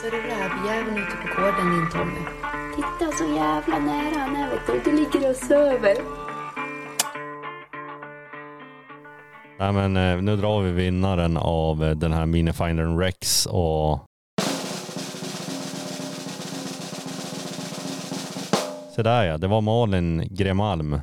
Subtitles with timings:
[0.00, 2.20] Ser du rävjäveln ute på gården din Tommy?
[2.76, 4.90] Titta så jävla nära han är vet du.
[4.90, 5.96] Du ligger och söver.
[9.58, 14.04] Nej men eh, nu drar vi vinnaren av eh, den här minifindern Rex och
[18.94, 21.00] Så där ja, det var Malin Gremalm.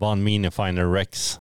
[0.00, 1.38] Vann Minifinder Rex.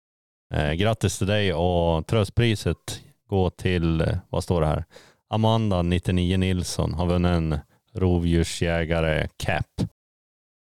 [0.54, 4.84] Eh, grattis till dig och tröstpriset går till, eh, vad står det här?
[5.32, 7.58] Amanda 99 Nilsson har vunnit en
[7.92, 9.66] rovdjursjägare cap.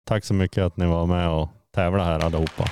[0.06, 2.64] Tack så mycket att ni var med och tävlade här allihopa.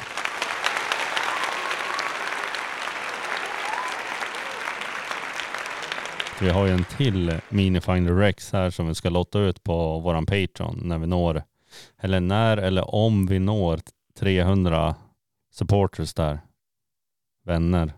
[6.40, 10.26] Vi har ju en till Minifinder Rex här som vi ska lotta ut på våran
[10.26, 11.42] Patreon när vi når,
[12.00, 13.80] eller när eller om vi når
[14.18, 14.94] 300
[15.52, 16.40] supporters där.
[17.44, 17.92] Vänner.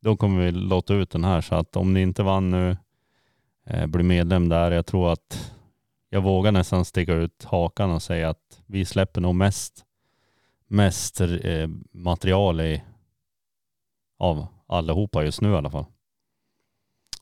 [0.00, 2.76] Då kommer vi lotta ut den här så att om ni inte vann nu,
[3.66, 4.70] eh, bli medlem där.
[4.70, 5.54] Jag tror att
[6.08, 9.84] jag vågar nästan sticka ut hakan och säga att vi släpper nog mest,
[10.66, 12.82] mest eh, material i,
[14.18, 15.86] av allihopa just nu i alla fall.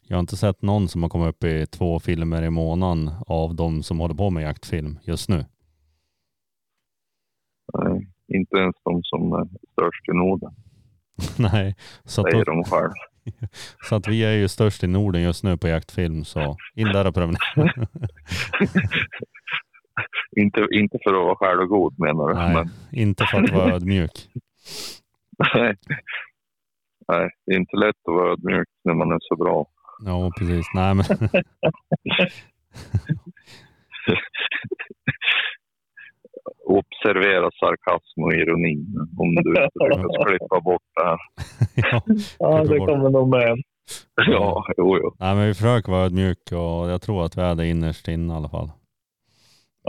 [0.03, 3.55] Jag har inte sett någon som har kommit upp i två filmer i månaden av
[3.55, 5.45] de som håller på med jaktfilm just nu.
[7.75, 10.55] Nej, inte ens de som är störst i Norden,
[11.52, 12.92] Nej, så att, säger de själv.
[13.88, 17.06] så att vi är ju störst i Norden just nu på jaktfilm så in där
[17.06, 17.86] och prenumerera.
[20.36, 22.34] inte, inte för att vara självgod menar du?
[22.34, 24.28] Nej, Men, inte för att vara ödmjuk.
[25.55, 25.77] nej.
[27.08, 29.66] nej, det är inte lätt att vara ödmjuk när man är så bra.
[30.05, 30.66] Ja, precis.
[30.74, 31.06] Nej, men
[36.79, 38.77] Observera sarkasm och ironi
[39.19, 41.19] om du lyckas klippa bort det här.
[41.77, 42.03] ja,
[42.39, 43.57] Ja, det kommer nog med.
[44.27, 45.15] Ja, jo, jo.
[45.19, 48.33] Nej, men vi försöker vara ödmjuka och jag tror att vi är det innerst inne
[48.33, 48.70] i alla fall.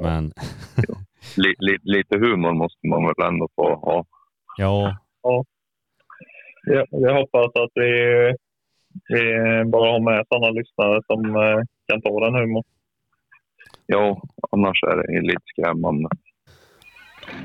[0.01, 0.31] Men
[1.37, 4.05] li, lite humor måste man väl ändå få ha.
[4.57, 4.95] ja,
[6.63, 7.91] Jag, jag hoppas att vi,
[9.09, 9.21] vi
[9.65, 12.63] bara har med sådana lyssnare som eh, kan ta den humorn.
[13.85, 14.21] Ja,
[14.51, 16.09] annars är det lite skrämmande.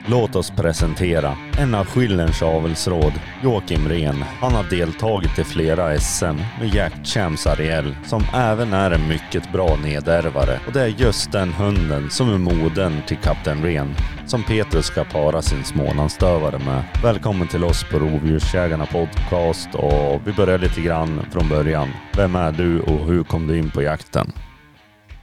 [0.06, 3.12] Låt oss presentera en av Schillerns avelsråd,
[3.42, 4.24] Joakim Ren.
[4.40, 6.24] Han har deltagit i flera SM
[6.60, 10.60] med Jack Champs Ariel, som även är en mycket bra nedärvare.
[10.66, 13.94] Och det är just den hunden som är moden till Kapten Ren,
[14.26, 16.82] som Petrus ska para sin Smålandsstövare med.
[17.02, 21.88] Välkommen till oss på Rovdjursjägarna Podcast och vi börjar lite grann från början.
[22.16, 24.32] Vem är du och hur kom du in på jakten?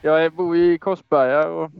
[0.02, 1.72] Jag bor i Korsberga och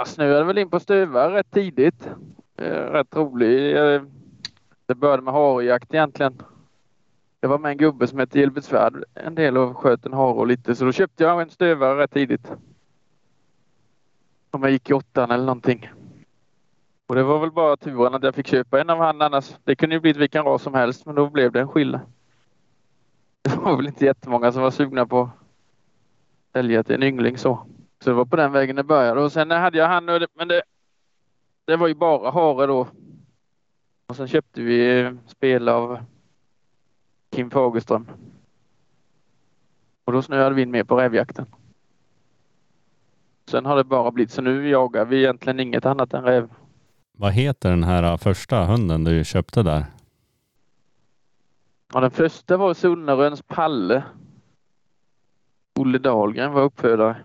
[0.00, 2.08] jag snöade väl in på stuvar rätt tidigt.
[2.56, 3.76] Eh, rätt rolig.
[3.76, 4.02] Eh,
[4.86, 6.42] det började med harejakt egentligen.
[7.40, 10.32] Jag var med en gubbe som hette Gilbert Svärd en del och sköt en hare
[10.32, 12.52] och lite så då köpte jag en stövare rätt tidigt.
[14.50, 15.90] Om jag gick i åttan eller någonting.
[17.06, 19.56] Och det var väl bara turen att jag fick köpa en av han annars.
[19.64, 22.00] Det kunde ju blivit vilken ras som helst men då blev det en skille.
[23.42, 25.30] Det var väl inte jättemånga som var sugna på att
[26.52, 27.66] sälja till en yngling så.
[28.00, 30.62] Så det var på den vägen det började och sen hade jag han men det,
[31.64, 32.88] det var ju bara hare då.
[34.06, 35.98] Och sen köpte vi eh, spel av
[37.30, 38.06] Kim Fagerström.
[40.04, 41.46] Och då snöade vi in mer på rävjakten.
[43.46, 46.48] Sen har det bara blivit så nu jagar vi egentligen inget annat än räv.
[47.12, 49.84] Vad heter den här första hunden du köpte där?
[51.92, 54.02] Ja, den första var Sunneröns Palle.
[55.74, 57.16] Olle Dahlgren var uppfödare.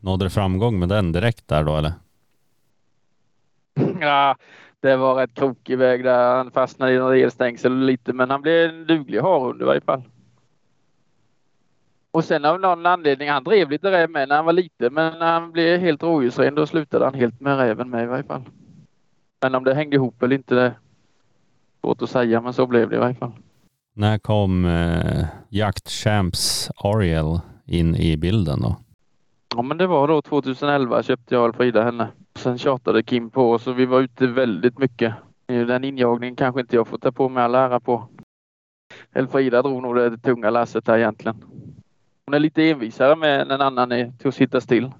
[0.00, 1.92] Nådde du framgång med den direkt där då eller?
[4.00, 4.36] Ja,
[4.80, 6.36] det var rätt krokig väg där.
[6.36, 10.02] Han fastnade i något elstängsel lite, men han blev en duglig harhund i varje fall.
[12.10, 15.18] Och sen av någon anledning, han drev lite räv med när han var liten, men
[15.18, 18.42] när han blev helt rådjursren då slutade han helt med räven med i varje fall.
[19.42, 20.74] Men om det hängde ihop eller inte, det är
[21.80, 23.32] svårt att säga, men så blev det i varje fall.
[23.94, 28.76] När kom eh, Jakt Champs Ariel in i bilden då?
[29.56, 32.08] Ja, men det var då 2011 köpte jag Alfrida henne.
[32.34, 35.14] Sen tjatade Kim på oss och vi var ute väldigt mycket.
[35.46, 38.08] Den injagningen kanske inte jag får ta på mig all ära på.
[39.12, 41.44] Elfrida drog nog det tunga lasset här egentligen.
[42.26, 44.90] Hon är lite envisare med än en annan är till att sitta still.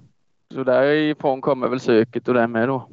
[0.53, 2.89] Så därifrån kommer väl söket och det med då.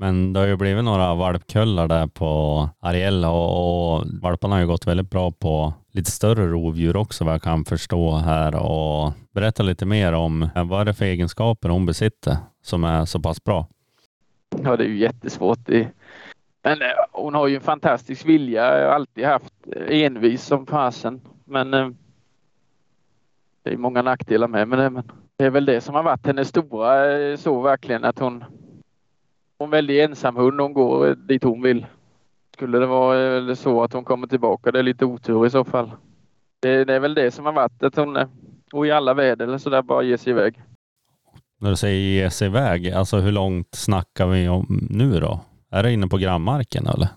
[0.00, 4.66] Men det har ju blivit några valpkullar där på Ariel och, och valparna har ju
[4.66, 9.62] gått väldigt bra på lite större rovdjur också vad jag kan förstå här och berätta
[9.62, 13.44] lite mer om vad vad är det för egenskaper hon besitter som är så pass
[13.44, 13.66] bra?
[14.64, 15.58] Ja, det är ju jättesvårt.
[15.66, 15.88] Det...
[16.62, 18.78] Men eh, hon har ju en fantastisk vilja.
[18.78, 21.20] Jag har alltid haft eh, envis som fasen.
[21.44, 21.70] Men
[23.62, 26.26] det är många nackdelar med, med det, men det är väl det som har varit
[26.26, 28.44] hennes stora så verkligen att hon
[29.58, 30.60] är väldigt ensam hund.
[30.60, 31.86] Hon går dit hon vill.
[32.54, 35.64] Skulle det vara eh, så att hon kommer tillbaka, det är lite otur i så
[35.64, 35.90] fall.
[36.60, 38.28] Det, det är väl det som har varit att hon, eh,
[38.72, 40.62] och i alla väder eller så där bara ger sig iväg.
[41.60, 45.40] När du säger ge sig iväg, alltså hur långt snackar vi om nu då?
[45.70, 47.08] Är det inne på grannmarken eller?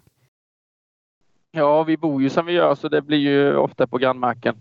[1.51, 4.55] Ja, vi bor ju som vi gör så det blir ju ofta på grannmarken.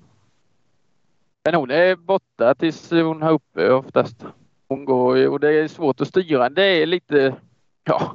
[1.45, 4.25] Men hon är borta tills hon är uppe oftast.
[4.69, 6.49] Hon går och det är svårt att styra.
[6.49, 7.35] Det är lite,
[7.85, 8.15] ja,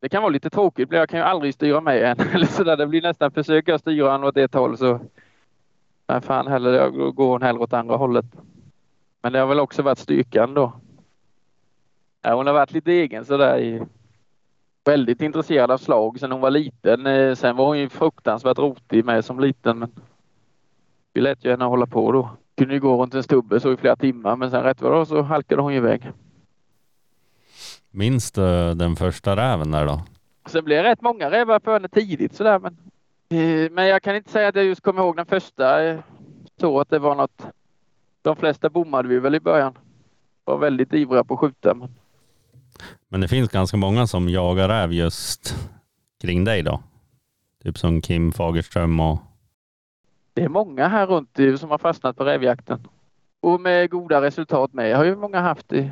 [0.00, 0.92] det kan vara lite tråkigt.
[0.92, 2.76] Jag kan ju aldrig styra med en eller så där.
[2.76, 5.00] Det blir nästan försöka styra honom åt ett håll så.
[6.06, 8.26] Men fan heller, då går hon hellre åt andra hållet.
[9.22, 10.72] Men det har väl också varit styrkan då.
[12.22, 13.82] Ja, hon har varit lite egen sådär i
[14.84, 17.06] väldigt intresserad av slag sedan hon var liten.
[17.06, 19.78] Eh, sen var hon ju fruktansvärt rotig med som liten.
[19.78, 19.90] Men
[21.12, 22.30] vi lät ju henne hålla på då.
[22.56, 25.06] Kunde ju gå runt en stubbe så i flera timmar men sen rätt vad det
[25.06, 26.12] så halkade hon ju iväg.
[27.96, 30.02] Minns du den första räven där då?
[30.46, 32.76] Sen blev det rätt många rävar på henne tidigt sådär men,
[33.28, 35.98] eh, men jag kan inte säga att jag just kommer ihåg den första eh,
[36.60, 37.42] så att det var något.
[38.22, 39.74] De flesta bommade vi väl i början.
[40.44, 41.74] Var väldigt ivriga på att skjuta.
[41.74, 41.94] Men...
[43.08, 45.54] Men det finns ganska många som jagar räv just
[46.20, 46.80] kring dig då?
[47.62, 49.18] Typ som Kim Fagerström och
[50.34, 52.88] Det är många här runt i- som har fastnat på rävjakten.
[53.40, 55.68] Och med goda resultat med har ju många haft.
[55.68, 55.90] Det,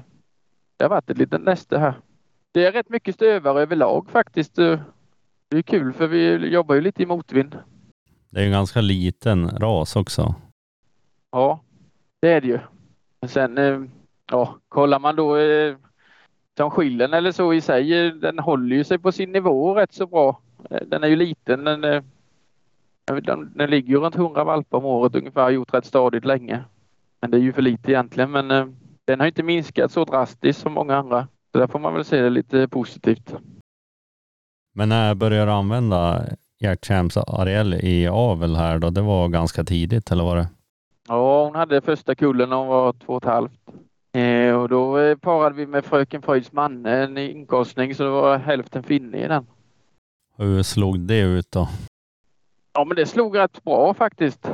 [0.82, 1.94] det har varit ett litet näste här.
[2.52, 4.54] Det är rätt mycket stövare överlag faktiskt.
[4.54, 7.58] Det är kul för vi jobbar ju lite i motvind.
[8.30, 10.34] det är ju en ganska liten ras också.
[11.30, 11.60] Ja,
[12.20, 12.58] det är det ju.
[13.26, 13.80] Sen, eh,
[14.30, 15.76] ja, kollar man då eh,
[16.56, 19.92] som skillen eller så i sig, eh, den håller ju sig på sin nivå rätt
[19.92, 20.40] så bra.
[20.70, 22.02] Eh, Den är ju liten, den, eh,
[23.04, 26.64] den, den ligger ju runt 100 valpar om året ungefär, har gjort rätt stadigt länge.
[27.20, 28.66] Men det är ju för lite egentligen, men eh,
[29.04, 31.28] den har inte minskat så drastiskt som många andra.
[31.52, 33.34] Så där får man väl se det lite positivt.
[34.74, 36.24] Men när började du använda
[36.58, 38.90] Jack Champs Ariel i avel här då?
[38.90, 40.48] Det var ganska tidigt eller var det?
[41.08, 43.60] Ja, hon hade första kullen när hon var två och ett halvt.
[44.12, 48.38] Eh, och då eh, parade vi med Fröken Fröjds manne en inkostning så det var
[48.38, 49.46] hälften finne i den.
[50.36, 51.68] Hur slog det ut då?
[52.72, 54.44] Ja, men det slog rätt bra faktiskt.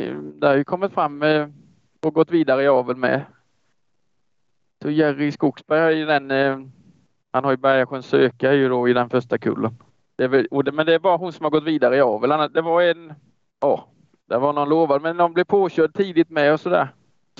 [0.00, 1.48] Eh, Det har ju kommit fram eh,
[2.06, 3.24] och gått vidare i avel med.
[4.82, 6.58] Så Jerry Skogsberg den, eh,
[7.32, 9.76] han har ju Bergasjöns söka ju då i den första kullen.
[10.16, 12.50] Det väl, det, men det är bara hon som har gått vidare i avel.
[12.52, 13.12] Det var en,
[13.60, 13.84] ja,
[14.28, 16.88] det var någon lovad, men de blev påkörd tidigt med och sådär.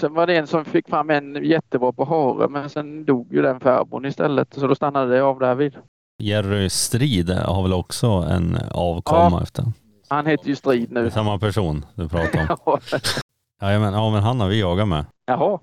[0.00, 3.43] Sen var det en som fick fram en jättebra på hare, men sen dog ju
[3.43, 5.76] den farbrorn istället, så då stannade det av där vid.
[6.19, 9.43] Jerry Strid har väl också en avkomma Ja.
[9.43, 9.64] efter?
[10.09, 11.11] Han heter ju Strid nu.
[11.11, 12.79] samma person du pratar om.
[13.62, 15.05] Jajamän, ja men han har vi jagat med.
[15.26, 15.59] Jaha,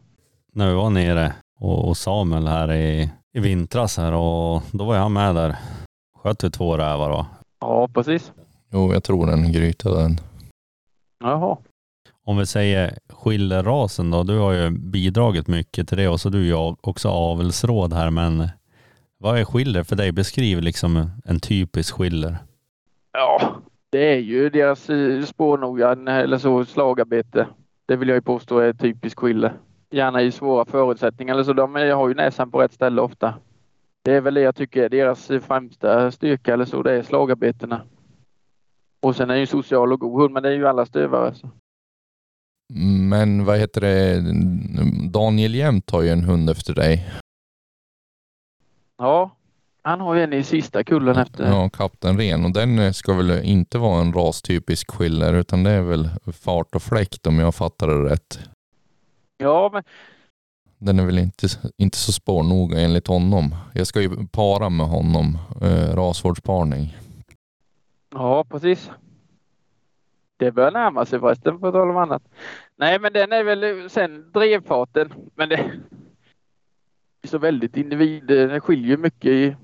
[0.54, 4.98] När vi var nere och, och Samuel här i, i vintras här och då var
[4.98, 5.56] han med där.
[6.18, 7.26] Sköt vi två rävar då.
[7.62, 8.32] ja precis.
[8.72, 10.18] Jo, jag tror den gryta den.
[11.24, 11.58] Jaha.
[12.26, 16.40] Om vi säger skillerrasen då, du har ju bidragit mycket till det och så du
[16.40, 18.48] är ju också avelsråd här men
[19.18, 20.12] vad är skiller för dig?
[20.12, 22.38] Beskriv liksom en typisk skiller.
[23.14, 23.56] Ja,
[23.90, 27.48] det är ju deras eh, spårnojan eller så slagarbete.
[27.90, 29.54] Det vill jag ju påstå är typiskt skille.
[29.90, 31.54] Gärna i svåra förutsättningar eller så.
[31.54, 33.34] De har ju näsan på rätt ställe ofta.
[34.02, 36.84] Det är väl det jag tycker är deras främsta styrka eller så.
[36.84, 37.82] Det är slagarbetena.
[39.00, 41.34] Och sen är ju social och god hund, men det är ju alla stövare.
[41.34, 41.50] Så.
[43.10, 44.24] Men vad heter det?
[45.12, 47.10] Daniel Jämt har ju en hund efter dig.
[48.98, 49.32] Ja,
[49.90, 51.48] han har ju en i sista kullen efter.
[51.48, 52.46] Ja, Kapten Ren.
[52.46, 56.76] Och den eh, ska väl inte vara en rastypisk skiller utan det är väl fart
[56.76, 58.40] och fläkt om jag fattar det rätt.
[59.38, 59.84] Ja, men
[60.78, 63.56] Den är väl inte, inte så spårnoga enligt honom.
[63.74, 66.98] Jag ska ju para med honom, eh, rasvårdsparning.
[68.14, 68.92] Ja, precis.
[70.38, 72.24] Det börjar närma sig förresten på tal om annat.
[72.76, 75.14] Nej, men den är väl sen drevfarten.
[75.36, 75.56] Men det
[77.22, 78.24] är så väldigt individ.
[78.28, 79.56] Det skiljer mycket i,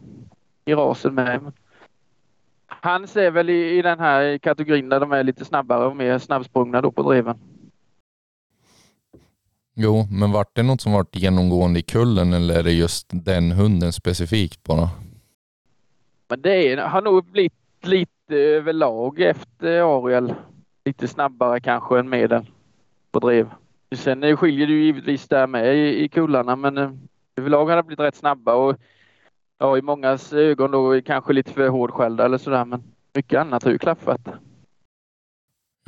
[0.66, 1.52] i rasen med.
[2.68, 6.20] Han ser väl i, i den här kategorin där de är lite snabbare och mer
[6.20, 7.38] snabbsprungna då på dreven.
[9.76, 13.52] Jo, men vart det något som varit genomgående i kullen eller är det just den
[13.52, 14.90] hunden specifikt bara?
[16.28, 20.34] Men det är, har nog blivit lite överlag efter Ariel.
[20.86, 22.46] Lite snabbare kanske än medel
[23.12, 23.50] på drev.
[23.96, 26.92] Sen skiljer det ju givetvis där med i, i kullarna men eh,
[27.36, 28.76] överlag har det blivit rätt snabba och
[29.66, 33.72] ja, i mångas ögon då kanske lite för hårdskällda eller sådär men mycket annat har
[33.72, 34.22] ju klaffat.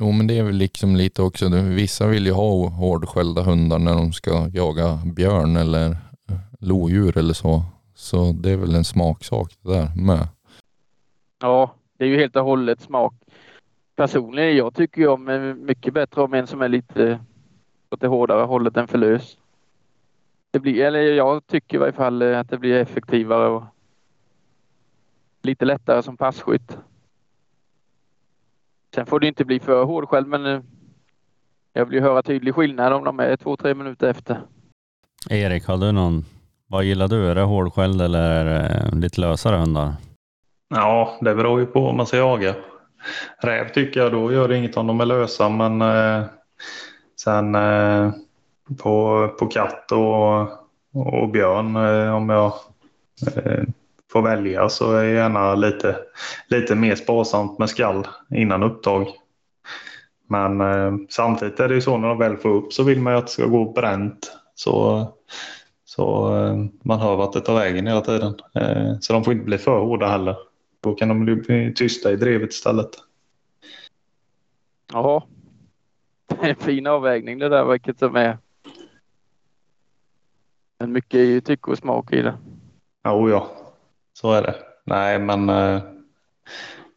[0.00, 3.94] Jo men det är väl liksom lite också, vissa vill ju ha hårdskällda hundar när
[3.94, 5.96] de ska jaga björn eller
[6.60, 7.62] lodjur eller så.
[7.94, 10.28] Så det är väl en smaksak det där med.
[11.40, 13.14] Ja, det är ju helt och hållet smak.
[13.96, 17.18] Personligen, jag tycker ju om eh, mycket bättre om en som är lite
[17.90, 19.36] åt det hårdare hållet än för lös.
[20.50, 23.64] Det blir, eller jag tycker i varje fall eh, att det blir effektivare och
[25.42, 26.78] lite lättare som passkytt.
[28.94, 30.60] Sen får det inte bli för hård själv, men eh,
[31.72, 34.40] jag vill ju höra tydlig skillnad om de är två, tre minuter efter.
[35.30, 36.24] Erik, har du någon,
[36.66, 37.30] vad gillar du?
[37.30, 39.94] Är det hårdskälld eller är det lite lösare hundar?
[40.68, 42.54] Ja, det beror ju på vad man ska jaga.
[43.38, 46.24] Räv tycker jag då gör det inget om de är lösa, men eh,
[47.20, 48.12] sen eh,
[48.76, 50.40] på, på katt och,
[50.92, 52.52] och björn eh, om jag
[53.36, 53.62] eh,
[54.12, 55.96] får välja så är jag gärna lite,
[56.48, 59.08] lite mer sparsamt med skall innan upptag.
[60.26, 63.12] Men eh, samtidigt är det ju så när de väl får upp så vill man
[63.12, 64.32] ju att det ska gå bränt.
[64.54, 65.06] Så,
[65.84, 68.34] så eh, man hör vart det tar vägen hela tiden.
[68.54, 70.36] Eh, så de får inte bli för hårda heller.
[70.80, 72.90] Då kan de bli tysta i drevet istället.
[74.92, 75.26] Ja,
[76.28, 78.38] det är en fin avvägning det där vilket som är.
[80.78, 82.34] Men mycket är ju tycke och smak i det.
[83.04, 83.50] Jo, ja,
[84.12, 84.54] så är det.
[84.84, 85.80] Nej, men, eh,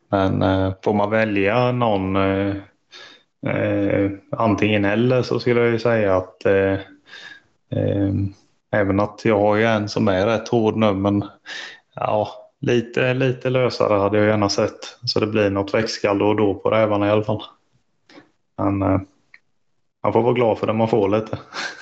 [0.09, 2.55] men eh, får man välja någon eh,
[3.47, 6.73] eh, antingen eller så skulle jag ju säga att eh,
[7.69, 8.13] eh,
[8.71, 11.23] även att jag har ju en som är rätt hård nu men
[11.95, 16.35] ja, lite, lite lösare hade jag gärna sett så det blir något växtskall då och
[16.35, 17.43] då på rävarna i alla fall.
[18.57, 18.79] Men
[20.03, 21.39] man får vara glad för det man får lite.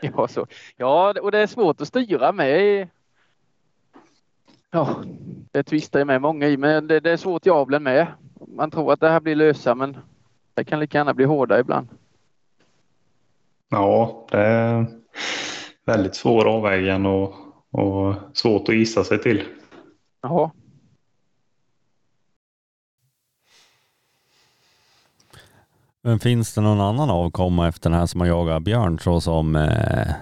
[0.16, 0.46] Ja, så.
[0.76, 2.88] ja, och det är svårt att styra med.
[4.70, 5.04] Ja,
[5.52, 8.06] det tvistar med många i, men det, det är svårt i avlen med.
[8.46, 9.96] Man tror att det här blir lösa, men
[10.54, 11.88] det kan lika gärna bli hårda ibland.
[13.68, 14.86] Ja, det är
[15.86, 17.34] väldigt svår avvägning och,
[17.70, 19.44] och svårt att gissa sig till.
[20.22, 20.50] Ja.
[26.02, 29.56] Men finns det någon annan avkomma efter den här som har jagat björn så som
[29.56, 30.14] eh,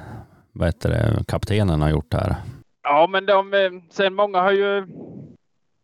[0.52, 2.36] vad heter det, kaptenen har gjort här?
[2.82, 4.86] Ja, men de, eh, sen många har ju...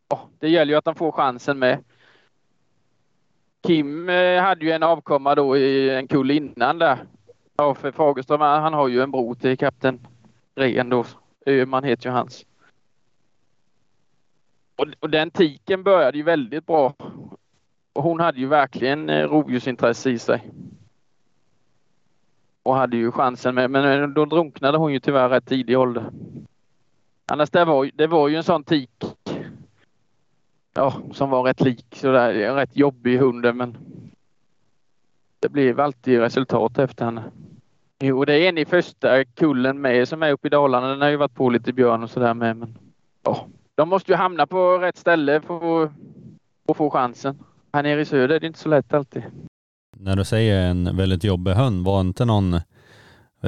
[0.08, 1.84] Oh, det gäller ju att de får chansen med.
[3.66, 6.98] Kim eh, hade ju en avkomma då i en kull innan där.
[7.56, 10.06] Ja, för Fagerström, han har ju en bror till kapten
[10.54, 11.04] Ren då.
[11.46, 12.46] Öhman heter ju hans.
[14.76, 16.94] Och, och den tiken började ju väldigt bra.
[17.92, 20.50] Och hon hade ju verkligen eh, rovdjursintresse i sig.
[22.62, 26.10] Och hade ju chansen med, men eh, då drunknade hon ju tyvärr rätt tidig ålder.
[27.26, 29.04] Annars det var, det var ju en sån tik.
[30.74, 32.34] Ja, som var rätt lik sådär.
[32.34, 33.76] En rätt jobbig hunden, men.
[35.40, 37.22] Det blev alltid resultat efter henne.
[37.98, 40.88] Jo, det är en i första kullen med som är uppe i Dalarna.
[40.88, 42.56] Den har ju varit på lite björn och sådär med.
[42.56, 42.78] Men
[43.22, 45.90] ja, de måste ju hamna på rätt ställe för
[46.68, 47.38] att få chansen.
[47.72, 49.22] Här nere i söder är det inte så lätt alltid.
[49.96, 52.60] När du säger en väldigt jobbig hund, var inte någon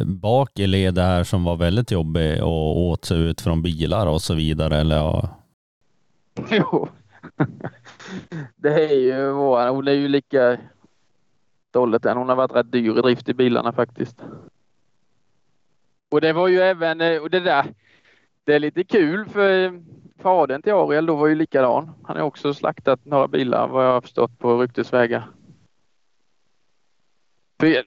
[0.04, 4.22] bak i led här som var väldigt jobbig och åt sig ut från bilar och
[4.22, 4.76] så vidare?
[4.76, 5.28] Eller ja.
[6.50, 6.88] Jo,
[8.56, 9.68] det är ju vår.
[9.68, 10.58] Hon är ju lika
[11.70, 12.16] dåligt än.
[12.16, 14.16] Hon har varit rätt dyr i drift i bilarna faktiskt.
[16.10, 17.66] Och det var ju även, och det där,
[18.44, 19.82] det är lite kul för
[20.18, 21.90] fadern till Ariel då var ju likadan.
[22.04, 25.30] Han har också slaktat några bilar vad jag har förstått på ryktesvägar.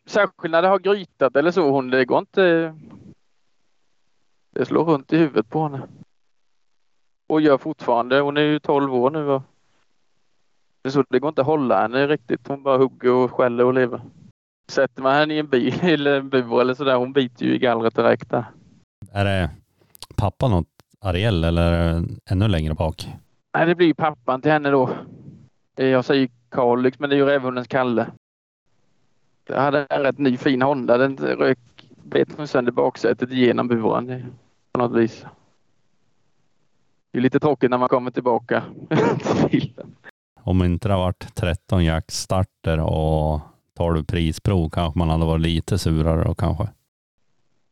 [0.05, 2.75] Särskilt när det har grytat eller så, hon, det går inte...
[4.53, 5.87] Det slår runt i huvudet på henne.
[7.27, 8.19] Och gör fortfarande.
[8.19, 9.29] Hon är ju 12 år nu.
[9.29, 9.41] Och
[10.81, 12.47] det, så, det går inte att hålla henne riktigt.
[12.47, 14.01] Hon bara hugger och skäller och lever.
[14.71, 17.59] Sätter man henne i en bil eller en bur eller sådär, hon biter ju i
[17.59, 18.45] gallret direkt där.
[19.11, 19.49] Är det
[20.15, 20.76] pappa något?
[21.07, 23.07] Ariel eller ännu längre bak?
[23.53, 24.89] Nej, det blir pappan till henne då.
[25.75, 28.07] Jag säger Kalix, men det är ju rävhundens Kalle.
[29.47, 30.97] Jag hade en rätt ny fin Honda.
[30.97, 31.59] Den rök,
[32.03, 34.33] bet sönder baksätet genom buren
[34.71, 35.25] på något vis.
[37.11, 38.63] Det är lite tråkigt när man kommer tillbaka
[39.49, 39.95] till den.
[40.43, 43.39] Om inte det har varit 13 jaktstarter och
[43.77, 46.67] 12 prisprov kanske man hade varit lite surare då kanske.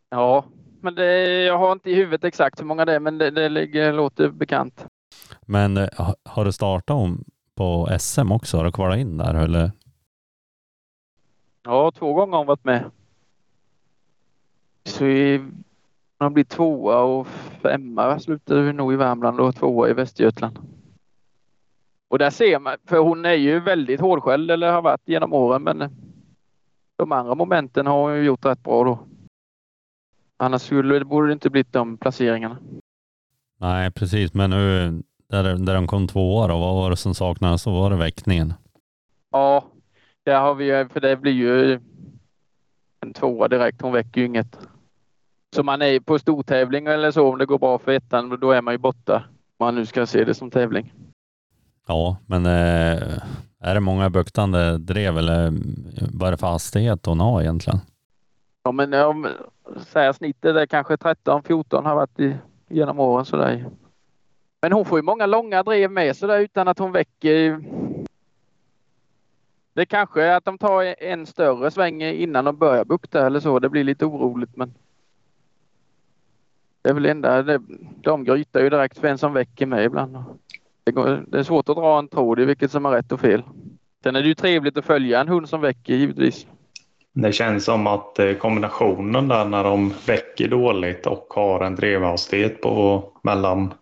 [0.10, 0.46] Ja,
[0.86, 3.50] men det, jag har inte i huvudet exakt hur många det är, men det, det
[3.50, 4.86] ligger, låter bekant.
[5.42, 7.24] Men eh, har du startat om
[7.56, 8.58] på SM också?
[8.58, 9.72] Har du kvalat in där eller?
[11.64, 12.92] Ja, två gånger har hon varit med.
[14.84, 15.46] Så i,
[16.20, 17.28] hon blir tvåa och
[17.62, 20.60] femma slutade vi nog i Värmland och tvåa i Västergötland.
[22.08, 25.64] Och där ser man, för hon är ju väldigt hårdskälld eller har varit genom åren
[25.64, 25.96] men
[26.96, 29.00] de andra momenten har hon ju gjort rätt bra då.
[30.38, 32.58] Annars skulle, det borde det inte blivit de placeringarna.
[33.60, 34.34] Nej, precis.
[34.34, 34.92] Men nu
[35.28, 37.62] där, där de kom tvåa då, vad var det som saknades?
[37.62, 38.54] Så var det väckningen.
[39.32, 39.66] Ja,
[40.26, 41.80] där har vi ju, för det blir ju
[43.00, 43.82] en tvåa direkt.
[43.82, 44.58] Hon väcker ju inget.
[45.56, 48.62] Så man är på stortävling eller så, om det går bra för ettan, då är
[48.62, 49.24] man ju borta.
[49.58, 50.94] Om man nu ska se det som tävling.
[51.88, 53.20] Ja, men eh,
[53.60, 55.54] är det många buktande drev eller
[56.14, 57.80] vad är det för hastighet hon har egentligen?
[58.66, 59.28] Ja, men om
[59.78, 62.36] säger snittet är kanske 13-14 har varit i,
[62.68, 63.66] genom åren sådär.
[64.62, 67.64] Men hon får ju många långa drev med sådär utan att hon väcker.
[69.74, 73.60] Det kanske är att de tar en större sväng innan de börjar bukta eller så.
[73.60, 74.74] Det blir lite oroligt men.
[76.82, 77.62] Det är väl enda, det,
[78.02, 80.18] de grytar ju direkt för en som väcker med ibland.
[80.84, 83.20] Det, går, det är svårt att dra en tråd i vilket som är rätt och
[83.20, 83.44] fel.
[84.04, 86.48] Sen är det ju trevligt att följa en hund som väcker givetvis.
[87.18, 92.62] Det känns som att eh, kombinationen där när de väcker dåligt och har en drevhastighet
[92.62, 93.74] på mellan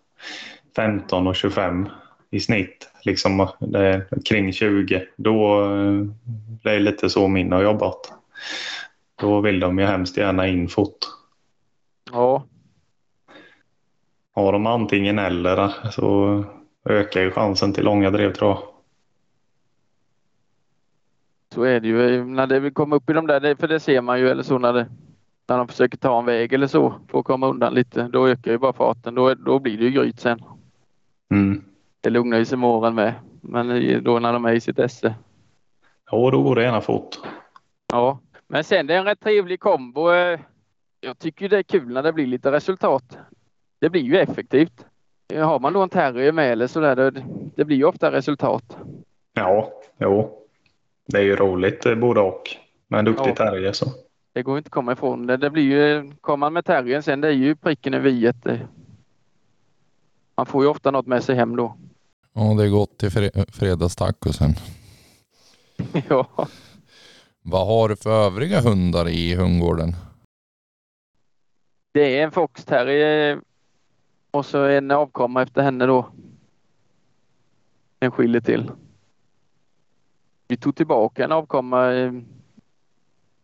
[0.76, 1.90] 15 och 25
[2.32, 6.06] i snitt, liksom det kring 20, då eh,
[6.64, 8.14] det är lite så min har jobbat.
[9.22, 10.98] Då vill de ju hemskt gärna in fort.
[12.12, 12.44] Ja.
[14.36, 16.44] Har de antingen eller så
[16.90, 18.73] ökar ju chansen till långa drev tror jag.
[21.54, 24.20] Så är det ju när det kommer upp i de där, för det ser man
[24.20, 24.88] ju eller så när, det,
[25.48, 28.08] när de försöker ta en väg eller så för att komma undan lite.
[28.08, 29.16] Då ökar ju bara farten.
[29.16, 30.40] Då, då blir det ju gryt sen.
[31.32, 31.64] Mm.
[32.02, 33.14] Det lugnar ju sig med åren med.
[33.42, 35.16] Men då när de är i sitt esse.
[36.12, 37.18] Ja, då går det gärna fort.
[37.92, 40.12] Ja, men sen det är en rätt trevlig kombo.
[41.02, 43.18] Jag tycker det är kul när det blir lite resultat.
[43.80, 44.86] Det blir ju effektivt.
[45.34, 47.24] Har man då en terrier med eller så där, det,
[47.56, 48.78] det blir ju ofta resultat.
[49.34, 50.43] Ja, jo.
[51.06, 52.50] Det är ju roligt eh, både och.
[52.88, 53.36] Med en duktig Ja.
[53.36, 53.86] terrier så.
[54.34, 55.38] Det går inte att komma ifrån det.
[55.38, 58.68] Det blir ju, kommer man med terriern sen, det är ju pricken över i det.
[60.38, 61.78] Man får ju ofta något med sig hem då.
[62.34, 64.50] Ja, det är gott till fre- fredagstacosen.
[66.10, 66.48] ja.
[67.42, 69.96] Vad har du för övriga hundar i hundgården?
[71.92, 73.40] Det är en fox terrier
[74.32, 76.10] och så en avkomma efter henne då.
[78.00, 78.72] En skiljer till.
[80.48, 82.12] Vi tog tillbaka en avkomma eh,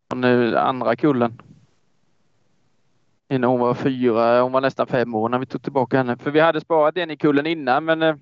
[0.10, 1.42] från eh, andra kullen.
[3.30, 6.18] Innan hon var fyra, hon var nästan fem år när vi tog tillbaka henne.
[6.18, 8.16] För vi hade sparat en i kullen innan men eh,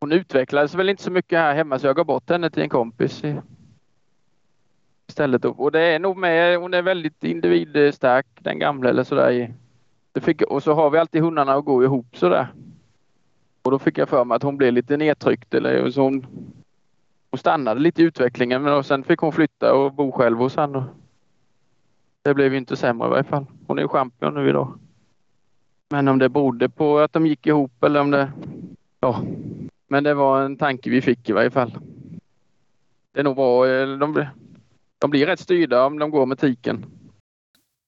[0.00, 2.68] hon utvecklades väl inte så mycket här hemma så jag gav bort henne till en
[2.68, 3.22] kompis.
[5.08, 5.44] Istället.
[5.44, 9.54] Och det är nog med, hon är väldigt individstark den gamla eller sådär.
[10.12, 12.46] det fick, och så har vi alltid hundarna att gå ihop sådär.
[13.62, 16.26] Och då fick jag för mig att hon blev lite nedtryckt eller så hon,
[17.32, 20.56] hon stannade lite i utvecklingen men och sen fick hon flytta och bo själv hos
[20.56, 20.84] han.
[22.22, 23.46] Det blev ju inte sämre i varje fall.
[23.66, 24.78] Hon är ju champion nu idag.
[25.90, 28.32] Men om det berodde på att de gick ihop eller om det...
[29.00, 29.22] Ja.
[29.88, 31.78] Men det var en tanke vi fick i varje fall.
[33.12, 33.68] Det är nog bra.
[33.68, 34.30] Eh, de, blir-
[34.98, 36.84] de blir rätt styrda om de går med tiken.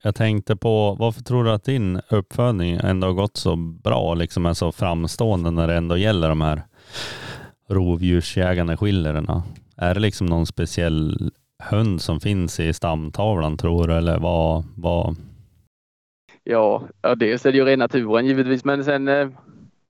[0.03, 4.47] Jag tänkte på, varför tror du att din uppfödning ändå har gått så bra, liksom
[4.47, 6.63] är så framstående när det ändå gäller de här
[7.69, 9.43] rovdjursjägande skillerna?
[9.77, 11.31] Är det liksom någon speciell
[11.63, 15.17] hund som finns i stamtavlan tror du, eller vad, vad?
[16.45, 19.29] Ja, ja dels är det ju ren naturen givetvis men sen eh,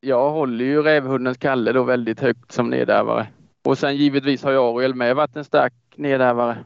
[0.01, 3.27] jag håller ju rävhundens Kalle då väldigt högt som nedärvare.
[3.65, 6.65] Och sen givetvis har jag Ariel med varit en stark nedärvare.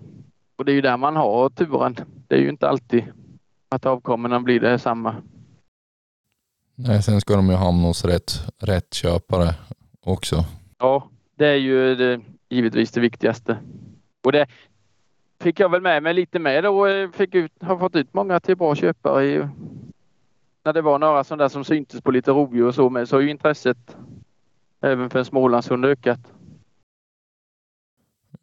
[0.56, 1.96] Och det är ju där man har turen.
[2.28, 3.04] Det är ju inte alltid
[3.68, 5.16] att avkommorna blir det samma.
[6.74, 9.54] Nej, sen ska de ju hamna hos rätt, rätt köpare
[10.00, 10.44] också.
[10.78, 13.58] Ja, det är ju det, givetvis det viktigaste.
[14.24, 14.46] Och det
[15.40, 16.86] fick jag väl med mig lite med då.
[16.86, 19.26] Eh, fick ut, har fått ut många till bra köpare.
[19.26, 19.48] I,
[20.64, 23.16] när det var några sådana där som syntes på lite rovdjur och så med så
[23.16, 23.96] har ju intresset
[24.80, 26.20] även för en Smålandshund ökat.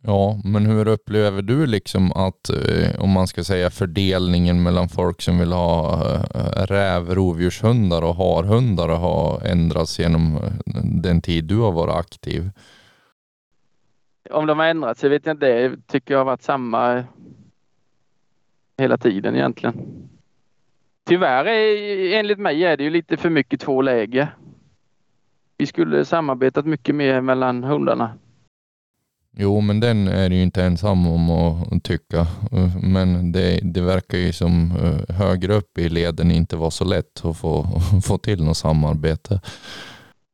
[0.07, 5.21] Ja, men hur upplever du liksom att, eh, om man ska säga fördelningen mellan folk
[5.21, 5.93] som vill ha
[6.35, 10.51] eh, räv, rovdjurshundar och harhundar har ändrats genom eh,
[10.83, 12.49] den tid du har varit aktiv?
[14.31, 15.45] Om de har ändrat sig vet jag inte.
[15.45, 17.03] Det tycker jag har varit samma
[18.77, 19.75] hela tiden egentligen.
[21.05, 24.35] Tyvärr är, enligt mig är det ju lite för mycket två läger.
[25.57, 28.13] Vi skulle samarbetat mycket mer mellan hundarna.
[29.37, 32.27] Jo, men den är ju inte ensam om att tycka.
[32.83, 37.25] Men det, det verkar ju som eh, högre upp i leden inte var så lätt
[37.25, 39.41] att få, få till något samarbete.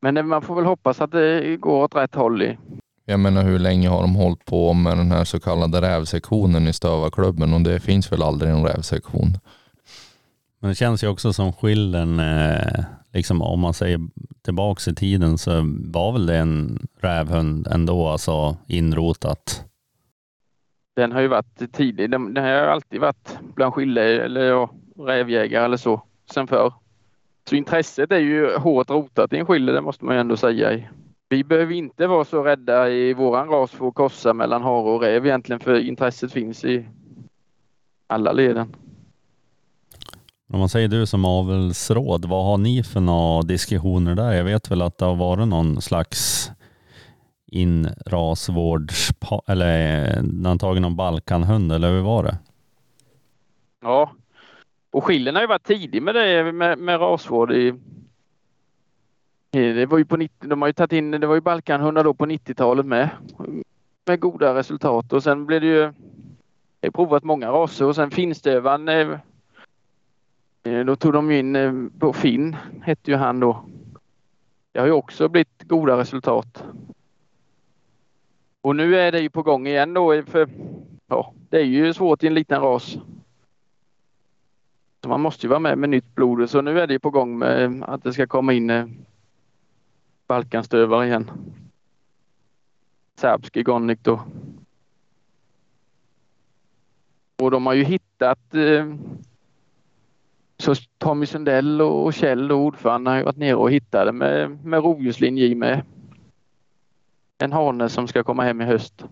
[0.02, 2.42] Men man får väl hoppas att det går åt rätt håll.
[2.42, 2.58] I.
[3.06, 6.74] Jag menar hur länge har de hållit på med den här så kallade rävsektionen i
[6.74, 9.38] Stövarklubben och det finns väl aldrig en rävsektion.
[10.60, 14.00] Men det känns ju också som skillen, eh, liksom om man säger
[14.42, 15.52] tillbaks i tiden så
[15.86, 19.66] var väl det en rävhund ändå, alltså inrotat.
[20.96, 22.12] Den har ju varit tidig.
[22.12, 26.74] Den, den har ju alltid varit bland skille eller ja, rävjägare eller så sen förr.
[27.50, 30.80] Så intresset är ju hårt rotat i en skille, det måste man ju ändå säga.
[31.30, 35.02] Vi behöver inte vara så rädda i våran ras för att korsa mellan hare och
[35.02, 36.86] räv egentligen, för intresset finns i
[38.08, 38.76] alla leden.
[40.54, 44.32] Om man säger du som avelsråd, vad har ni för några diskussioner där?
[44.32, 46.52] Jag vet väl att det har varit någon slags
[47.52, 49.10] inrasvårds...
[49.48, 52.38] Eller man tagit någon balkanhund, eller hur var det?
[53.82, 54.12] Ja,
[54.92, 57.52] och Skillen har ju varit tidig med det med, med rasvård.
[57.52, 57.74] I,
[59.52, 62.14] det var ju på 90, de har ju tagit in, det var ju balkanhundar då
[62.14, 63.10] på 90-talet med.
[64.06, 65.80] Med goda resultat och sen blev det ju,
[66.82, 69.18] jag har provat många raser och sen finstövaren eh,
[70.64, 73.66] Eh, då tog de in eh, på Finn, hette ju han då.
[74.72, 76.64] Det har ju också blivit goda resultat.
[78.62, 80.50] Och nu är det ju på gång igen då eh, för
[81.08, 82.98] ja, det är ju svårt i en liten ras.
[85.04, 87.38] Så man måste ju vara med med nytt blod så nu är det på gång
[87.38, 89.04] med att det ska komma in
[90.28, 91.32] Balkanstövare igen.
[93.16, 94.22] Serbski Gonnik då.
[97.38, 98.86] Och de har ju hittat eh,
[100.62, 104.84] så Tommy Sundell och Kjell och ordförande har ju varit nere och hittade med, med
[104.84, 105.82] rovdjurslinje med.
[107.38, 109.06] En hane som ska komma hem i höst.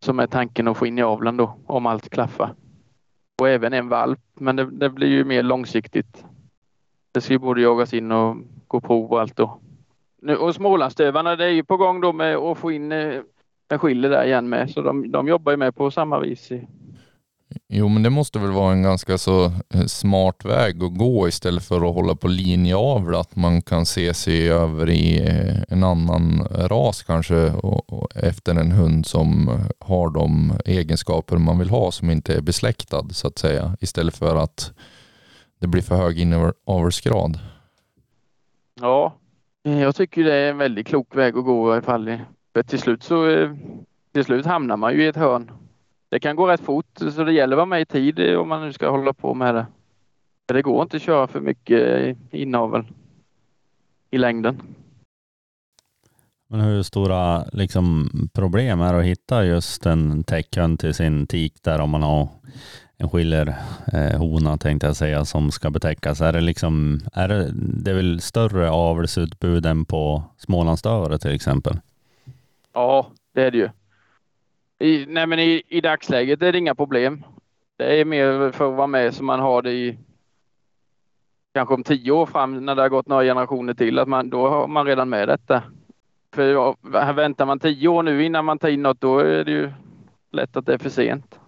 [0.00, 2.54] Som är tanken att få in i avlen då om allt klaffar
[3.38, 4.20] och även en valp.
[4.34, 6.24] Men det, det blir ju mer långsiktigt.
[7.12, 8.36] Det ska ju både jagas in och
[8.68, 9.60] gå prov och allt då.
[10.22, 13.20] Nu, och Smålandstövarna det är ju på gång då med att få in eh,
[13.68, 14.70] en skiller där igen med.
[14.70, 16.52] Så de, de jobbar ju med på samma vis.
[17.68, 21.64] Jo, men det måste väl vara en ganska så eh, smart väg att gå istället
[21.64, 26.48] för att hålla på linjeavel Att man kan se sig över i eh, en annan
[26.50, 32.10] ras kanske och, och efter en hund som har de egenskaper man vill ha som
[32.10, 33.76] inte är besläktad så att säga.
[33.80, 34.72] Istället för att
[35.58, 37.38] det blir för hög inavelsgrad.
[38.80, 39.14] Ja,
[39.64, 42.18] eh, jag tycker det är en väldigt klok väg att gå i alla fall.
[42.52, 43.48] För till slut så
[44.12, 45.50] till slut hamnar man ju i ett hörn
[46.14, 48.62] det kan gå rätt fort så det gäller att vara med i tid om man
[48.62, 49.66] nu ska hålla på med det.
[50.46, 52.84] Det går inte att köra för mycket inavel
[54.10, 54.62] i längden.
[56.48, 61.62] Men hur stora liksom, problem är det att hitta just en täckhund till sin tik
[61.62, 62.28] där om man har
[62.96, 63.54] en skiller
[63.92, 66.20] eh, hona tänkte jag säga som ska betäckas.
[66.20, 71.80] Är det liksom, är det, det är väl större avelsutbud än på Smålandsstövare till exempel?
[72.72, 73.68] Ja, det är det ju.
[74.84, 77.24] I, nej men i, i dagsläget är det inga problem.
[77.76, 79.98] Det är mer för att vara med som man har det i
[81.54, 83.98] kanske om tio år fram när det har gått några generationer till.
[83.98, 85.62] Att man, då har man redan med detta.
[86.34, 89.50] För här väntar man tio år nu innan man tar in något, då är det
[89.50, 89.72] ju
[90.30, 91.38] lätt att det är för sent.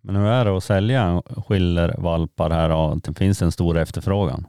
[0.00, 4.46] Men hur är det att sälja skillervalpar här och det finns en stor efterfrågan?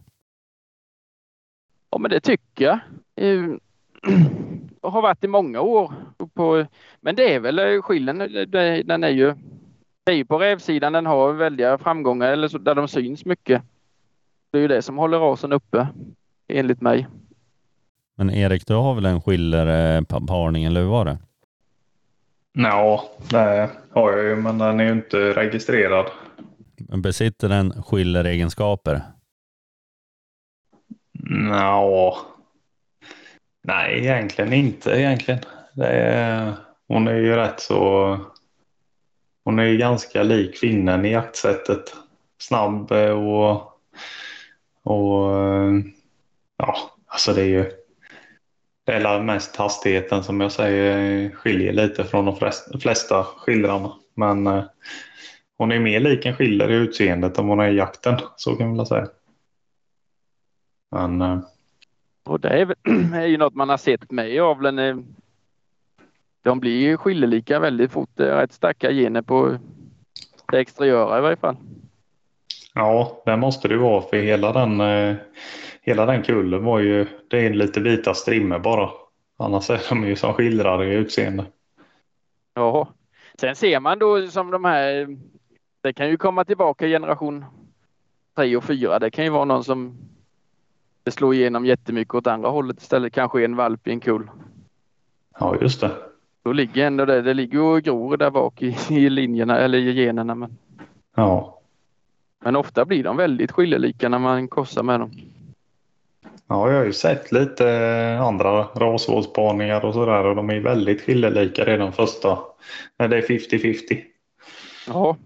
[1.91, 2.79] Ja, men det tycker jag.
[4.83, 5.93] har varit i många år.
[6.33, 6.65] På,
[7.01, 8.17] men det är väl eh, skillen,
[8.85, 9.33] den är ju,
[10.03, 13.61] det är ju på rävsidan den har väldiga framgångar eller så, där de syns mycket.
[14.51, 15.87] Det är ju det som håller rasen uppe,
[16.47, 17.07] enligt mig.
[18.15, 21.17] Men Erik, du har väl en skillerparning, eller hur var det?
[22.53, 26.05] Ja, det har jag ju, men den är ju inte registrerad.
[27.03, 29.01] Besitter den skilleregenskaper?
[31.49, 32.17] Ja,
[33.65, 35.39] Nej, egentligen inte egentligen.
[35.73, 36.53] Det är,
[36.87, 38.19] hon är ju rätt så...
[39.43, 41.95] Hon är ju ganska lik kvinnan i jaktsättet.
[42.37, 43.79] Snabb och...
[44.83, 45.33] Och...
[46.57, 47.71] Ja, alltså det är ju...
[48.85, 53.93] Det är mest hastigheten som jag säger skiljer lite från de flesta skildrarna.
[54.13, 54.63] Men eh,
[55.57, 58.19] hon är mer lik en skiller i utseendet än hon är i jakten.
[58.35, 59.07] Så kan man väl säga.
[60.91, 61.21] Men...
[61.21, 61.39] Eh,
[62.23, 62.75] och det är,
[63.15, 64.79] är ju något man har sett med i aveln.
[64.79, 64.95] Eh,
[66.43, 68.09] de blir skillelika väldigt fort.
[68.13, 69.57] Det är rätt starka gener på
[70.51, 71.55] det exteriöra i varje fall.
[72.73, 75.15] Ja, det måste det vara för hela den, eh,
[75.81, 78.89] hela den kullen var ju, det är lite vita strimmor bara.
[79.37, 81.45] Annars är de ju som skildrare i utseende.
[82.53, 82.87] Ja,
[83.39, 85.17] sen ser man då som de här,
[85.81, 87.45] det kan ju komma tillbaka generation
[88.35, 88.99] tre och fyra.
[88.99, 89.97] Det kan ju vara någon som
[91.03, 93.13] det slår igenom jättemycket åt andra hållet istället.
[93.13, 94.29] Kanske en valp i en kull.
[95.39, 95.91] Ja, just det.
[96.43, 99.91] Då ligger ändå det, det ligger och gror där bak i, i linjerna eller i
[99.93, 100.35] generna.
[100.35, 100.57] Men,
[101.15, 101.59] Ja.
[102.43, 105.11] men ofta blir de väldigt skiljelika när man korsar med dem.
[106.47, 111.01] Ja, jag har ju sett lite eh, andra rasvårdsspaningar och sådär och de är väldigt
[111.01, 112.39] skiljelika redan första.
[112.99, 114.01] När det är 50-50.
[114.87, 115.17] Ja,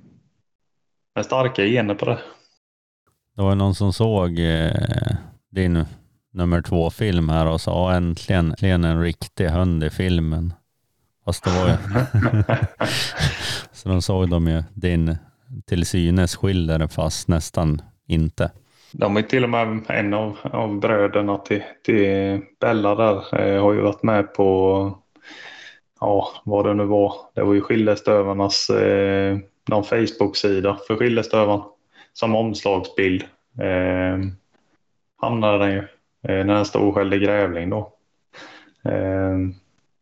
[1.16, 2.20] Med starka gener på det.
[3.36, 4.72] Det var någon som såg eh,
[5.58, 5.86] din
[6.34, 10.54] nummer två film här och sa "Ja, äntligen, äntligen en riktig hund i filmen.
[11.26, 11.74] Fast det var ju...
[13.72, 15.18] Så de såg de ju din
[15.66, 18.52] till synes skiller fast nästan inte.
[18.92, 23.74] De är till och med en av, av bröderna till, till Bella där eh, har
[23.74, 24.98] ju varit med på
[26.00, 27.14] ja, vad det nu var.
[27.36, 29.38] Det var ju Skillestövarnas eh,
[29.70, 31.64] någon Facebook-sida för Skillestövan
[32.14, 33.24] som omslagsbild.
[33.62, 34.20] Eh,
[35.18, 35.80] hamnade den ju
[36.22, 37.94] eh, när den stod själv i grävling då.
[38.86, 39.38] Eh,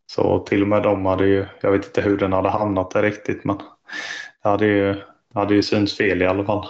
[0.08, 3.02] så till och med de hade ju, jag vet inte hur den hade hamnat där
[3.02, 3.58] riktigt men
[4.44, 5.02] det hade ju,
[5.34, 6.68] hade ju synts fel i alla fall.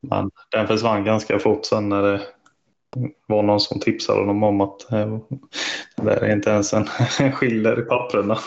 [0.00, 2.20] Men den försvann ganska fort sen när det
[3.26, 5.18] var någon som tipsade dem om att eh,
[5.96, 6.84] det där är inte ens en
[7.32, 8.38] skiller i papperna.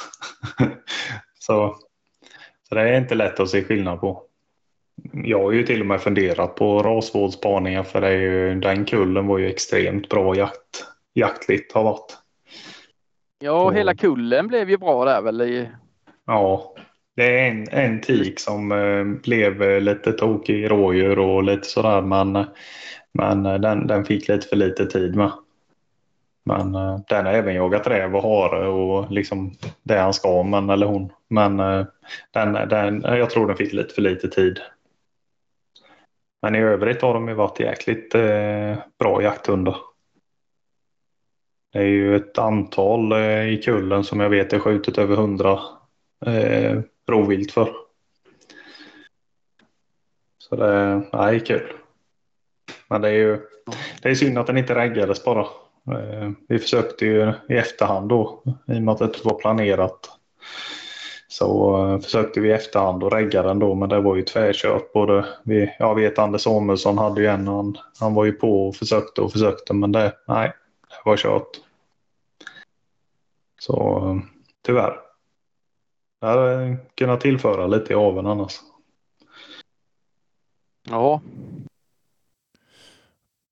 [1.40, 1.78] så,
[2.70, 4.24] så det är inte lätt att se skillnad på.
[5.14, 9.38] Jag har ju till och med funderat på rasvårdsspaningar för det ju, den kullen var
[9.38, 12.18] ju extremt bra jakt, jaktligt har varit.
[13.40, 15.42] ja Och- hela kullen blev ju bra där väl.
[15.42, 15.70] I,
[16.26, 16.76] Ja,
[17.16, 21.68] det är en, en tik som eh, blev eh, lite tokig i rådjur och lite
[21.68, 22.46] sådär men,
[23.12, 25.32] men eh, den, den fick lite för lite tid med.
[26.44, 29.52] Men eh, den har även jagat räv och hare och liksom
[29.84, 31.10] det han ska, men eller hon.
[31.28, 31.86] Men eh,
[32.32, 34.60] den, den, jag tror den fick lite för lite tid.
[36.42, 39.76] Men i övrigt har de ju varit jäkligt eh, bra jakthundar.
[41.74, 45.60] Det är ju ett antal eh, i kullen som jag vet är skjutit över hundra
[46.26, 47.76] eh, rovvilt för.
[50.38, 51.74] Så det nej, kul.
[52.88, 53.40] Men det är ju
[54.02, 55.42] det är synd att den inte reggades bara.
[55.88, 60.10] Eh, vi försökte ju i efterhand då i och med att det inte var planerat.
[61.32, 64.94] Så eh, försökte vi i efterhand att regga den då men det var ju tvärkört.
[64.94, 68.76] Både vi, jag vet Anders Samuelsson hade ju en han, han var ju på och
[68.76, 70.54] försökte och försökte men det, nej,
[70.90, 71.48] det var kört.
[73.60, 74.18] Så eh,
[74.66, 75.00] tyvärr.
[76.22, 78.60] Det hade kunnat tillföra lite i aveln annars.
[80.90, 81.22] ja,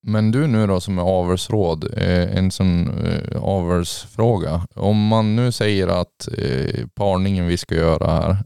[0.01, 4.67] men du nu då som är avelsråd, eh, en sån eh, avelsfråga.
[4.75, 8.37] Om man nu säger att eh, parningen vi ska göra här,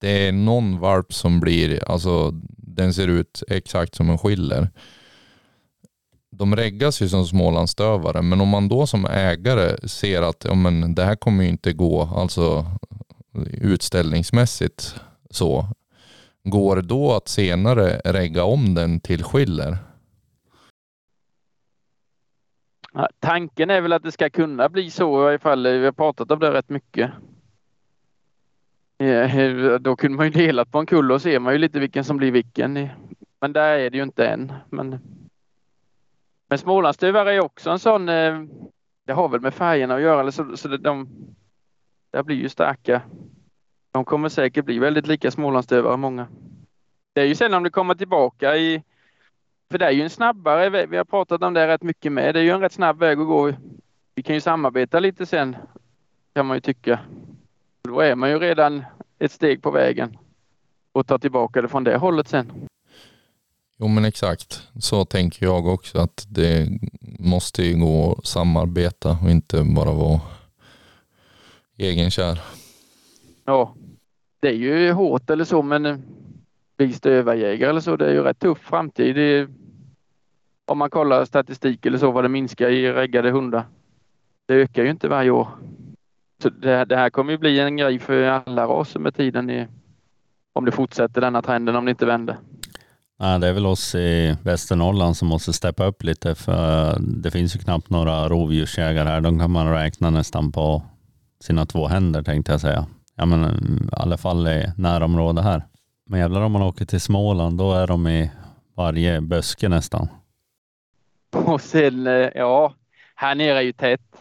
[0.00, 4.68] det är någon valp som blir, alltså den ser ut exakt som en skiller.
[6.30, 10.94] De reggas ju som smålandsstövare, men om man då som ägare ser att ja, men
[10.94, 12.66] det här kommer ju inte gå, alltså
[13.52, 14.94] utställningsmässigt
[15.30, 15.68] så,
[16.44, 19.76] Går det då att senare regga om den till skiller?
[22.92, 25.66] Ja, Tanken är väl att det ska kunna bli så i varje fall.
[25.66, 27.10] Vi har pratat om det rätt mycket.
[29.80, 32.16] Då kunde man ju dela på en kull och ser man ju lite vilken som
[32.16, 32.88] blir vilken.
[33.40, 34.52] Men där är det ju inte än.
[34.70, 34.98] Men,
[36.48, 38.08] men Smålandsstövare är också en sån.
[38.08, 38.42] Eh,
[39.06, 40.32] det har väl med färgerna att göra.
[40.32, 41.08] Så, så det, de,
[42.10, 43.02] det blir ju starka.
[43.94, 46.26] De kommer säkert bli väldigt lika Smålandsstövare många.
[47.12, 48.82] Det är ju sen om det kommer tillbaka i
[49.70, 50.88] för det är ju en snabbare väg.
[50.88, 52.34] Vi har pratat om det rätt mycket med.
[52.34, 53.52] Det är ju en rätt snabb väg att gå.
[54.14, 55.56] Vi kan ju samarbeta lite sen
[56.34, 57.00] kan man ju tycka.
[57.82, 58.84] Då är man ju redan
[59.18, 60.18] ett steg på vägen
[60.92, 62.52] och ta tillbaka det från det hållet sen.
[63.78, 66.68] Jo men exakt, så tänker jag också att det
[67.18, 70.20] måste ju gå att samarbeta och inte bara vara
[71.76, 72.40] egenkär.
[73.44, 73.74] Ja,
[74.44, 75.96] det är ju hårt eller så men eh,
[76.76, 79.16] vi stövarjägare eller så, det är ju rätt tuff framtid.
[79.16, 79.48] Det är,
[80.66, 83.64] om man kollar statistik eller så vad det minskar i reggade hundar.
[84.46, 85.48] Det ökar ju inte varje år.
[86.42, 89.66] Så det, det här kommer ju bli en grej för alla raser med tiden i,
[90.52, 92.36] om det fortsätter denna trenden, om det inte vänder.
[93.18, 97.56] Nej, det är väl oss i Västernorrland som måste steppa upp lite för det finns
[97.56, 99.20] ju knappt några rovdjursjägare här.
[99.20, 100.82] De kan man räkna nästan på
[101.40, 102.86] sina två händer tänkte jag säga.
[103.16, 105.62] Ja men i alla fall i närområde här.
[106.06, 108.30] Men jävlar om man åker till Småland då är de i
[108.76, 110.08] varje buske nästan.
[111.46, 112.74] Och sen, eh, ja,
[113.14, 114.16] här nere är ju tätt.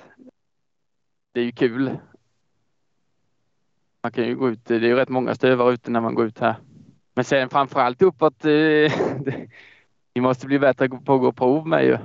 [1.33, 1.97] Det är ju kul.
[4.03, 6.25] Man kan ju gå ut, det är ju rätt många stövar ute när man går
[6.25, 6.55] ut här.
[7.15, 8.49] Men sen framförallt uppåt, eh,
[9.25, 9.47] det-
[10.15, 11.97] vi måste bli bättre på att gå prov med ju.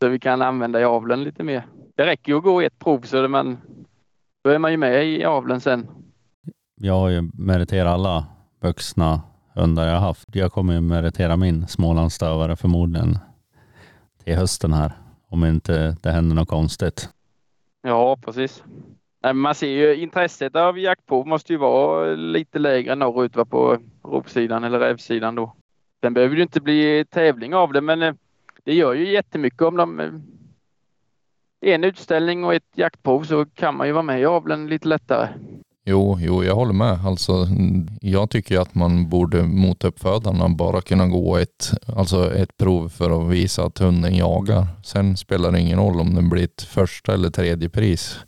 [0.00, 1.66] Så vi kan använda i lite mer.
[1.94, 3.58] det räcker ju att gå ett prov så det man,
[4.44, 6.01] då är man ju med i aveln sen.
[6.84, 8.26] Jag har ju meriterat alla
[8.60, 9.22] vuxna
[9.54, 10.36] hundar jag har haft.
[10.36, 13.18] Jag kommer ju meritera min Smålandsstövare förmodligen
[14.24, 14.92] till hösten här.
[15.28, 17.08] Om inte det händer något konstigt.
[17.82, 18.62] Ja, precis.
[19.22, 23.78] Nej, man ser ju intresset av jaktprov måste ju vara lite lägre norrut va, på
[24.04, 25.54] ropsidan eller rävsidan då.
[26.00, 28.14] Sen behöver det inte bli tävling av det, men eh,
[28.64, 30.00] det gör ju jättemycket om de...
[30.00, 30.12] Eh,
[31.60, 35.28] en utställning och ett jaktprov så kan man ju vara med i aveln lite lättare.
[35.84, 36.98] Jo, jo, jag håller med.
[37.06, 37.46] Alltså,
[38.00, 43.10] jag tycker att man borde mot uppfödarna bara kunna gå ett, alltså ett prov för
[43.10, 44.66] att visa att hunden jagar.
[44.84, 48.18] Sen spelar det ingen roll om det blir ett första eller tredje pris.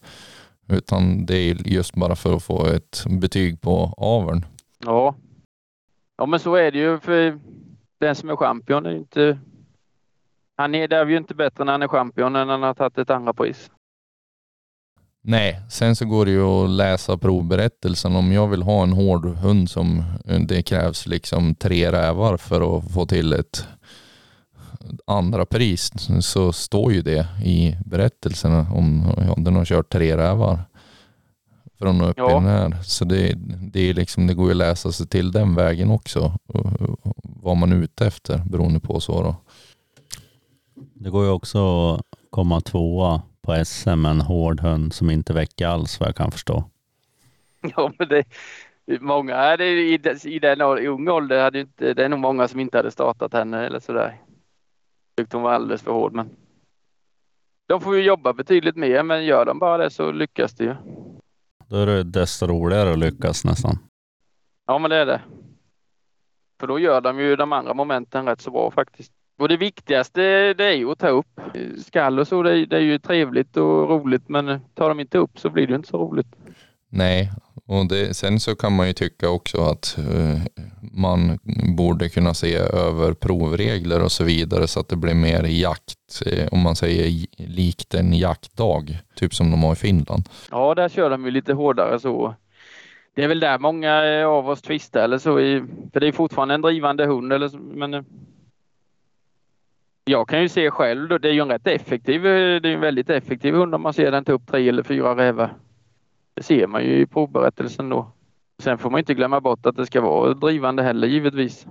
[0.69, 4.47] Utan det är just bara för att få ett betyg på aveln.
[4.85, 5.15] Ja.
[6.17, 7.41] Ja, men så är det ju för
[8.01, 9.39] den som är champion är ju inte...
[10.57, 12.99] Han är där ju inte bättre när han är champion än när han har tagit
[12.99, 13.71] ett andra pris.
[15.27, 18.17] Nej, sen så går det ju att läsa provberättelsen.
[18.17, 20.05] Om jag vill ha en hård hund som
[20.49, 23.67] det krävs liksom tre rävar för att få till ett
[25.07, 30.61] andra pris så står ju det i berättelsen om ja, den har kört tre rävar
[31.79, 32.31] från och upp Ja.
[32.31, 32.77] i den här.
[32.83, 33.35] Så det,
[33.73, 36.33] det, är liksom, det går ju att läsa sig till den vägen också.
[37.23, 39.37] Vad man är ute efter beroende på så då.
[40.95, 45.67] Det går ju också att komma tvåa på SM en hård hund som inte väcker
[45.67, 46.65] alls vad jag kan förstå.
[47.77, 48.25] Ja, men det,
[49.01, 52.49] många hade, i, i den å- i ung ålder hade inte, det är nog många
[52.49, 54.21] som inte hade startat henne eller sådär.
[55.17, 56.31] Tyckte hon var alldeles för hård, men
[57.69, 60.75] de får ju jobba betydligt mer, men gör de bara det så lyckas det ju.
[61.69, 63.79] Då är det desto roligare att lyckas nästan.
[64.67, 65.23] Ja, men det är det.
[66.61, 69.13] För då gör de ju de andra momenten rätt så bra faktiskt.
[69.37, 71.41] Och det viktigaste det är ju att ta upp
[71.79, 72.43] skall och så.
[72.43, 75.67] Det är, det är ju trevligt och roligt, men tar de inte upp så blir
[75.67, 76.37] det inte så roligt.
[76.89, 77.31] Nej,
[77.67, 81.39] och det, sen så kan man ju tycka också att eh, man
[81.77, 86.49] borde kunna se över provregler och så vidare så att det blir mer jakt, eh,
[86.53, 90.29] om man säger likt en jaktdag, typ som de har i Finland.
[90.51, 92.35] Ja, där kör de ju lite hårdare så.
[93.15, 95.41] Det är väl där många eh, av oss tvistar eller så.
[95.41, 97.33] I, för det är fortfarande en drivande hund.
[97.33, 98.05] Eller så, men
[100.05, 102.75] jag kan ju se själv, då, det är ju en rätt effektiv, eh, det är
[102.75, 105.55] en väldigt effektiv hund om man ser den ta upp tre eller fyra rävar.
[106.35, 108.13] Det ser man ju i provberättelsen då.
[108.63, 111.67] Sen får man inte glömma bort att det ska vara drivande heller givetvis.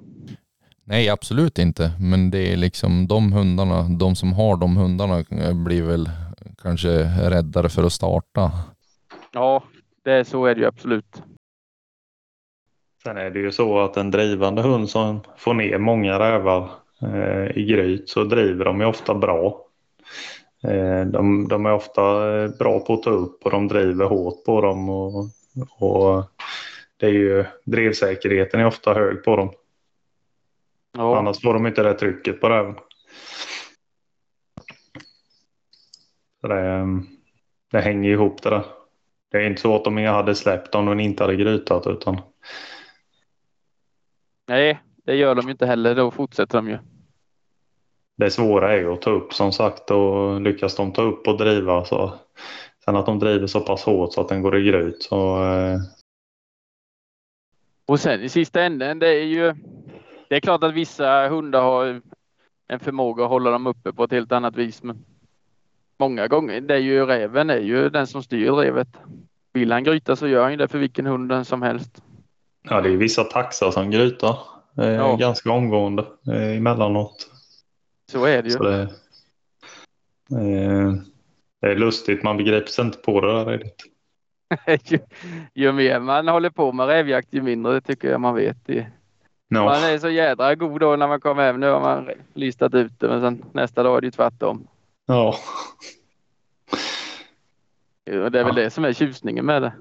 [0.84, 5.54] Nej, absolut inte, men det är liksom de hundarna, de som har de hundarna eh,
[5.66, 6.10] blir väl
[6.62, 6.90] kanske
[7.30, 8.52] räddare för att starta.
[9.32, 9.64] Ja,
[10.04, 11.24] det är, så är det ju absolut.
[13.04, 16.70] Sen är det ju så att en drivande hund som får ner många rävar
[17.56, 19.66] i gryt så driver de ju ofta bra.
[20.64, 24.46] Eh, de, de är ofta eh, bra på att ta upp och de driver hårt
[24.46, 24.90] på dem.
[24.90, 25.26] Och,
[25.80, 26.24] och
[26.98, 29.54] det är ju, drevsäkerheten är ofta hög på dem.
[30.98, 32.76] Ja, Annars får de inte det trycket på räven.
[36.42, 36.86] Så det,
[37.72, 38.64] det hänger ihop det där.
[39.32, 42.22] Det är inte så att de hade släppt om de inte hade grytat utan
[44.48, 45.96] nej, det gör de ju inte heller.
[45.96, 46.78] Då fortsätter de ju.
[48.16, 51.38] Det svåra är ju att ta upp som sagt och lyckas de ta upp och
[51.38, 52.14] driva så
[52.86, 55.80] sen att de driver så pass hårt så att den går i gryt så eh,
[57.86, 59.54] Och sen i sista änden, det är ju...
[60.30, 62.02] Det är klart att vissa hundar har
[62.68, 64.84] en förmåga att hålla dem uppe på ett helt annat vis.
[64.84, 65.06] Men
[66.00, 68.88] många gånger, det är ju räven är ju den som styr drevet.
[69.54, 72.04] Vill han gryta så gör han ju det för vilken hund som helst.
[72.70, 74.38] ja det är vissa taxar som grytar
[74.78, 75.16] eh, Ja.
[75.16, 77.30] ganska omgående eh, emellanåt.
[78.12, 78.58] Så är det ju.
[78.58, 78.82] Det,
[80.32, 80.94] eh,
[81.62, 83.86] det är lustigt, man begriper sig inte på det där riktigt.
[84.92, 85.00] ju,
[85.54, 88.58] ju mer man håller på med rävjakt ju mindre tycker jag man vet.
[88.66, 88.88] Det.
[89.48, 89.64] Ja.
[89.66, 91.60] Man är så jädra god då när man kommer hem.
[91.60, 94.68] Nu har man listat ut det men sen nästa dag är det ju tvärtom.
[95.06, 95.36] Ja.
[98.06, 98.64] Och det är väl Ja.
[98.64, 99.74] det som är tjusningen med det.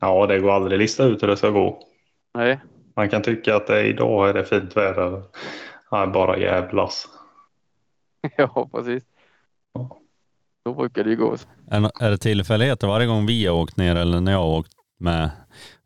[0.00, 1.82] ja, det går aldrig att lista ut hur det ska gå.
[2.34, 2.58] Nej.
[2.96, 5.22] Man kan tycka att det, idag är det fint väder.
[5.92, 7.08] Nej, bara jävlas.
[8.36, 9.02] Ja, precis.
[10.62, 11.36] Så brukar det ju gå.
[11.70, 14.72] Är, är det tillfälligheter varje gång vi har åkt ner eller när jag har åkt
[14.98, 15.30] med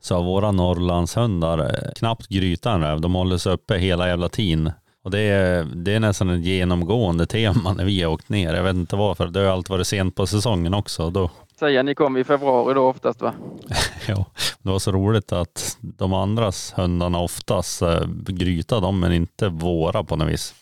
[0.00, 3.00] så har våra Norrlandshundar eh, knappt gryta en räv.
[3.00, 4.72] De håller sig uppe hela jävla tiden.
[5.04, 8.54] Och det är, det är nästan ett genomgående tema när vi har åkt ner.
[8.54, 9.26] Jag vet inte varför.
[9.26, 11.10] Det har alltid varit sent på säsongen också.
[11.10, 11.30] Då,
[11.62, 13.34] Säga ni kom i februari då oftast va?
[14.08, 14.26] ja,
[14.62, 20.04] det var så roligt att de andras hundarna oftast äh, gryta dem men inte våra
[20.04, 20.54] på något vis.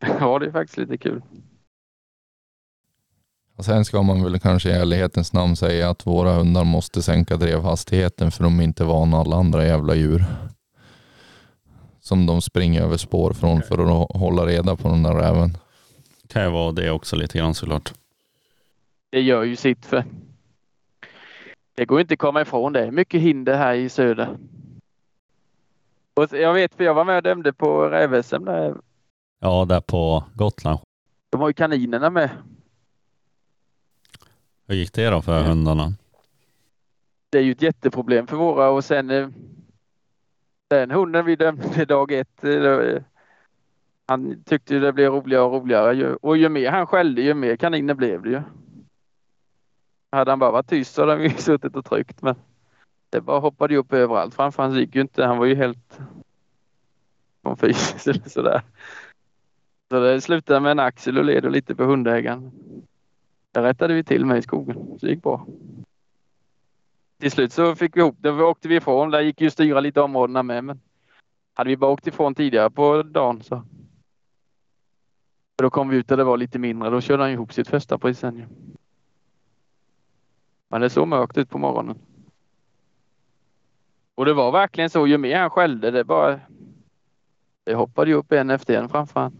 [0.20, 1.22] Ja, det är faktiskt lite kul.
[3.56, 7.36] Och sen ska man väl kanske i ärlighetens namn säga att våra hundar måste sänka
[7.36, 10.24] drevhastigheten för de är inte vana alla andra jävla djur.
[12.00, 15.58] Som de springer över spår från för att hålla reda på den där räven.
[16.28, 17.92] Kan ju vara det också lite grann såklart.
[19.16, 20.04] Det gör ju sitt för.
[21.74, 22.90] Det går inte att komma ifrån det.
[22.90, 24.36] Mycket hinder här i söder.
[26.14, 28.76] Och jag vet för jag var med och dömde på räv-SM där.
[29.38, 30.78] Ja, där på Gotland.
[31.30, 32.30] De har ju kaninerna med.
[34.66, 35.92] Hur gick det då för hundarna?
[37.30, 39.28] Det är ju ett jätteproblem för våra och sen eh,
[40.68, 42.44] den hunden vi dömde dag ett.
[42.44, 43.02] eh,
[44.06, 47.94] Han tyckte det blev roligare och roligare och ju mer han skällde ju mer kaniner
[47.94, 48.42] blev det ju.
[50.10, 52.34] Hade han bara varit tyst så hade han ju suttit och tryckt men
[53.10, 55.24] det bara hoppade ju upp överallt framför han gick ju inte.
[55.24, 55.98] Han var ju helt
[57.42, 58.62] konfys eller sådär.
[59.88, 62.52] Så det slutade med en axel och led och lite på hundägaren.
[63.52, 64.98] Det rättade vi till med i skogen.
[65.00, 65.46] Så det gick bra.
[67.20, 68.32] Till slut så fick vi ihop det.
[68.32, 69.10] Vi åkte vi ifrån.
[69.10, 70.64] Där gick ju styra lite områdena med.
[70.64, 70.80] Men
[71.54, 73.56] hade vi bara åkt ifrån tidigare på dagen så.
[75.56, 76.90] För då kom vi ut där det var lite mindre.
[76.90, 78.44] Då körde han ihop sitt första pris sen ju.
[80.68, 81.98] Men det såg mörkt ut på morgonen.
[84.14, 85.06] Och det var verkligen så.
[85.06, 86.40] Ju mer han skällde det bara.
[87.64, 89.36] Det hoppade ju upp en efter en framför han.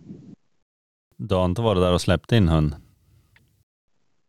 [1.17, 2.77] Du har inte varit där och släppt in hund?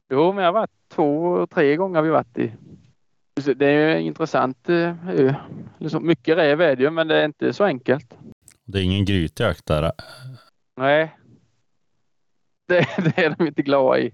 [0.10, 2.54] Jo, men jag har varit två, tre gånger vi varit i.
[3.56, 5.34] Det är ju intressant eh, ö.
[5.78, 8.18] Liksom mycket räv är det ju, men det är inte så enkelt.
[8.66, 9.92] Det är ingen grytjakt där.
[10.78, 11.18] Nej.
[12.68, 14.14] Det, det är de inte glada i.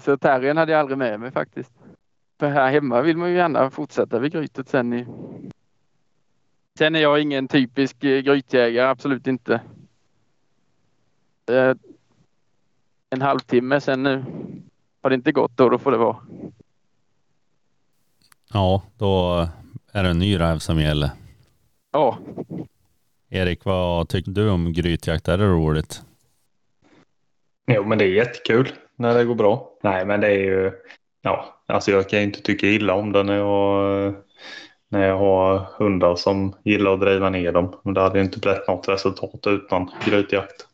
[0.00, 1.72] Så terriern hade jag aldrig med mig faktiskt.
[2.40, 5.06] Här hemma vill man ju gärna fortsätta vid grytet sen i.
[6.78, 9.60] Sen är jag ingen typisk eh, grytjägare, absolut inte.
[11.50, 11.74] Eh,
[13.10, 14.24] En halvtimme sen nu
[15.02, 16.16] har det inte gått då, då får det vara.
[18.52, 19.46] Ja, då
[19.92, 21.10] är det en ny räv som gäller.
[21.92, 22.18] Ja,
[23.28, 25.28] Erik, vad tycker du om grytjakt?
[25.28, 26.02] Är det roligt?
[27.66, 29.70] Jo, men det är jättekul när det går bra.
[29.82, 30.72] Nej, men det är ju...
[31.22, 34.14] Ja, alltså jag kan ju inte tycka illa om det när jag,
[34.88, 37.74] när jag har hundar som gillar att driva ner dem.
[37.82, 40.66] Men det hade ju inte blivit något resultat utan grytjakt.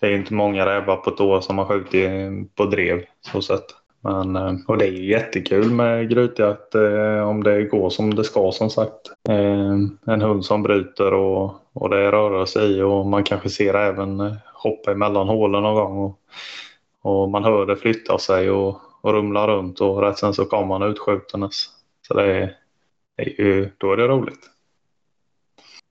[0.00, 3.42] Det är ju inte många rävar på ett år som har skjutit på drev så
[3.42, 3.64] sett.
[4.00, 8.24] Men, eh, och det är ju jättekul med grytjakt eh, om det går som det
[8.24, 9.10] ska som sagt.
[9.28, 9.74] Eh,
[10.14, 14.20] En hund som bryter och, och det rör sig i och man kanske ser även
[14.20, 15.98] eh, hoppa emellan hålen någon gång.
[15.98, 16.18] Och,
[17.02, 20.66] och man hör det flytta sig och, och rumla runt och rätt sen så kommer
[20.66, 21.66] man utskjutandes.
[22.08, 22.56] Så det är,
[23.16, 24.50] det är ju, då är det roligt.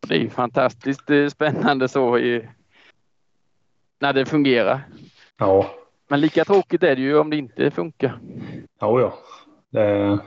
[0.08, 2.48] det är ju fantastiskt eh, spännande så i,
[4.00, 4.88] när det fungerar.
[5.38, 5.72] Ja,
[6.08, 8.20] Men lika tråkigt är det ju om det inte funkar.
[8.80, 9.18] ja, ja.
[9.70, 10.20] Det,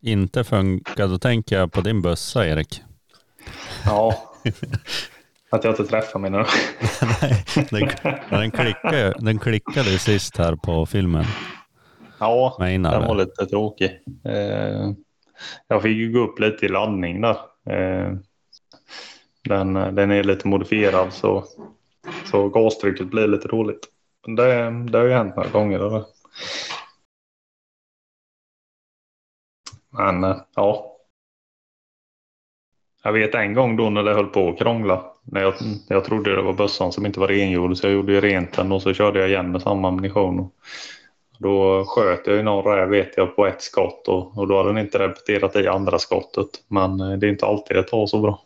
[0.00, 2.82] Inte funkar, då tänker jag på din bössa Erik.
[3.84, 4.14] ja.
[5.50, 6.38] Att jag inte träffar mig nu.
[7.72, 11.24] Nej, den, den, klickade, den klickade sist här på filmen.
[12.22, 13.14] Ja, Med den var Einar.
[13.14, 14.00] lite tråkig.
[14.24, 14.90] Eh,
[15.68, 17.36] jag fick ju gå upp lite i laddning där.
[17.66, 18.12] Eh,
[19.48, 21.44] den, den är lite modifierad så,
[22.30, 23.88] så gastrycket blir lite dåligt.
[24.26, 25.78] Men Det, det har ju hänt några gånger.
[25.78, 26.04] Där.
[29.90, 30.88] Men eh, ja.
[33.04, 35.04] Jag vet en gång då när det höll på att krångla.
[35.24, 35.54] När jag,
[35.88, 38.72] jag trodde det var bössan som inte var rengjord så jag gjorde ju rent den
[38.72, 40.50] och så körde jag igen med samma ammunition.
[41.42, 44.64] Då sköt jag ju någon räv vet jag på ett skott och, och då har
[44.64, 46.48] den inte repeterat i andra skottet.
[46.68, 48.42] Men eh, det är inte alltid det tar så bra.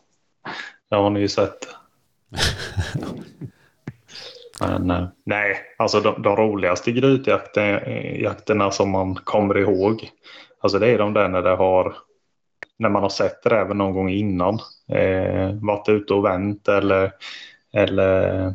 [0.89, 1.67] Det har ni ju sett.
[4.59, 10.09] Men eh, nej, alltså de, de roligaste grytjakterna som man kommer ihåg.
[10.59, 11.95] Alltså det är de där när det har
[12.79, 14.59] när man har sett räven någon gång innan.
[14.89, 17.11] Eh, varit ute och vänt eller,
[17.73, 18.53] eller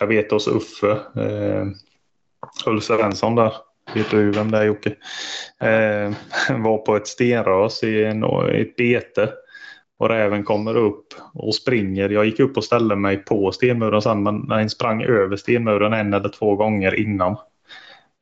[0.00, 0.90] jag vet hos Uffe.
[0.90, 1.66] Eh,
[2.66, 3.52] Ulf Svensson där.
[3.94, 4.94] Vet du vem det är Jocke?
[5.60, 6.12] Eh,
[6.58, 9.32] var på ett stenrös i, en, i ett bete.
[9.98, 12.08] Och räven kommer upp och springer.
[12.08, 16.14] Jag gick upp och ställde mig på stenmuren sen men den sprang över stenmuren en
[16.14, 17.36] eller två gånger innan.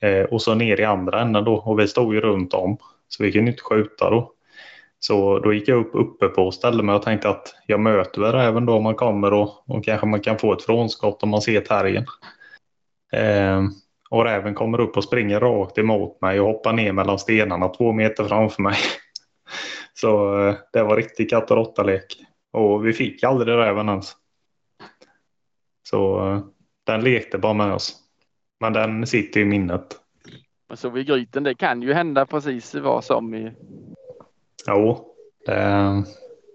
[0.02, 2.78] Eh, och så ner i andra änden då och vi stod ju runt om.
[3.08, 4.32] Så vi kunde inte skjuta då.
[4.98, 8.20] Så då gick jag upp uppe på och ställde mig och tänkte att jag möter
[8.20, 11.28] väl räven då om man kommer och, och kanske man kan få ett frånskott om
[11.28, 12.06] man ser terriern.
[13.12, 13.62] Eh,
[14.10, 17.92] och räven kommer upp och springer rakt emot mig och hoppar ner mellan stenarna två
[17.92, 18.76] meter framför mig.
[19.94, 22.16] Så eh, det var riktig katt och råttalek.
[22.52, 24.12] Och vi fick aldrig räven ens.
[25.88, 26.44] Så eh,
[26.84, 27.96] den lekte bara med oss.
[28.60, 29.96] Men den sitter i minnet.
[30.68, 33.52] Men så vid gryten, det kan ju hända precis vad som i...
[34.66, 35.14] Jo,
[35.46, 36.04] det,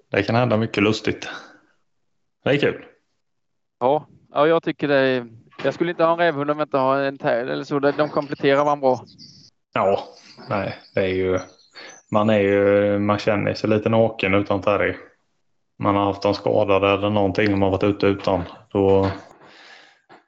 [0.10, 1.30] det kan hända mycket lustigt.
[2.44, 2.86] Det är kul.
[3.80, 5.28] Ja, ja jag tycker det är...
[5.66, 7.80] Jag skulle inte ha en rävhund om jag inte har en tär eller så.
[7.80, 9.06] De kompletterar varandra bra.
[9.74, 10.04] Ja,
[10.50, 11.40] nej, det är ju...
[12.12, 13.00] Man är ju...
[13.00, 14.98] Man känner sig lite naken utan terrier.
[15.80, 18.44] Man har haft dem skadade eller någonting om man varit ute utan.
[18.72, 19.12] Då...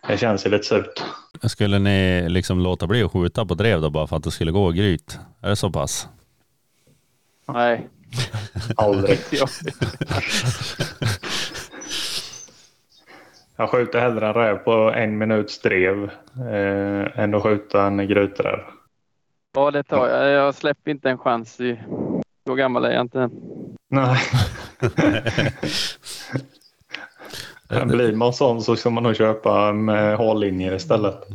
[0.08, 1.04] Det känns ju lite surt.
[1.44, 4.52] Skulle ni liksom låta bli att skjuta på drev då bara för att det skulle
[4.52, 5.20] gå gryt?
[5.42, 6.08] Är det så pass?
[7.48, 7.88] Nej.
[8.76, 9.20] Aldrig.
[13.58, 13.64] Ja.
[13.64, 16.04] Jag skjuter hellre en räv på en minuts drev
[16.52, 18.60] eh, än att skjuta en gryträv.
[19.56, 20.30] ja, det tar jag.
[20.30, 21.60] Jag släpper inte en chans.
[21.60, 21.80] I...
[22.48, 23.30] Så gammal är jag inte.
[23.90, 24.18] Nej.
[27.70, 31.16] Men blir man sån så ska man nog köpa med hållinjer istället.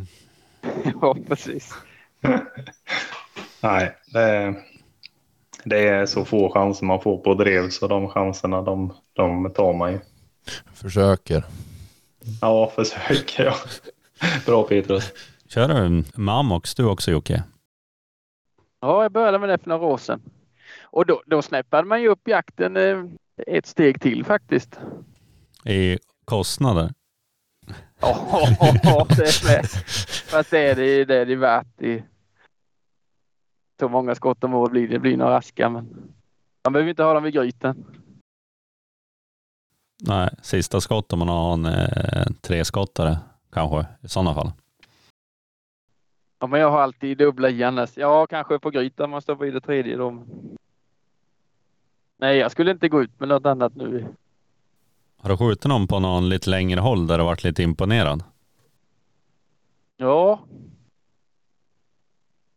[1.01, 1.75] Ja, precis.
[3.61, 4.55] Nej, det är,
[5.65, 9.73] det är så få chanser man får på drev så de chanserna de, de tar
[9.73, 10.01] man ju.
[10.75, 11.45] Försöker.
[12.41, 13.55] Ja, försöker jag.
[14.47, 15.13] Bra Petrus.
[15.49, 17.45] Kör du Mamox du också Jocke?
[18.81, 20.23] Ja, jag började med det för några år sedan.
[20.83, 23.05] Och då, då snäppade man ju upp jakten eh,
[23.47, 24.79] ett steg till faktiskt.
[25.65, 26.93] I kostnader?
[28.01, 28.17] Ja,
[29.09, 29.67] det är med.
[30.27, 31.83] Fast det är det, det är det värt.
[31.83, 32.03] I...
[33.81, 34.95] Så många skott om året blir det.
[34.95, 36.13] Det blir några askar men
[36.65, 37.85] man behöver inte ha dem vid gryten.
[40.05, 43.19] Nej, sista skott om man har en eh, treskottare
[43.53, 44.53] kanske i sådana fall.
[46.41, 47.97] Ja, men jag har alltid dubbla i annars.
[47.97, 50.25] Ja, kanske på grytan man stoppar i det tredje då.
[52.17, 54.07] Nej, jag skulle inte gå ut med något annat nu.
[55.17, 58.25] Har du skjutit någon på någon lite längre håll där du varit lite imponerad?
[59.97, 60.41] Ja.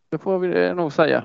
[0.09, 1.23] Det får vi nog säga.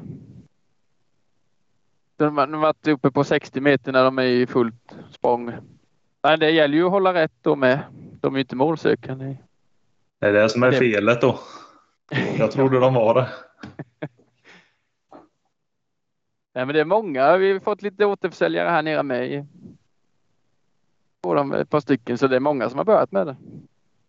[2.16, 5.52] De har varit uppe på 60 meter när de är i fullt språng.
[6.22, 7.78] Men det gäller ju att hålla rätt då med.
[8.20, 9.36] De är ju inte målsökande.
[10.20, 11.38] Det är det som är felet då.
[12.38, 13.28] Jag trodde de var det.
[16.54, 17.36] Nej, men det är många.
[17.36, 19.46] Vi har fått lite återförsäljare här nere med.
[21.22, 23.36] Dem ett par stycken, så det är många som har börjat med det.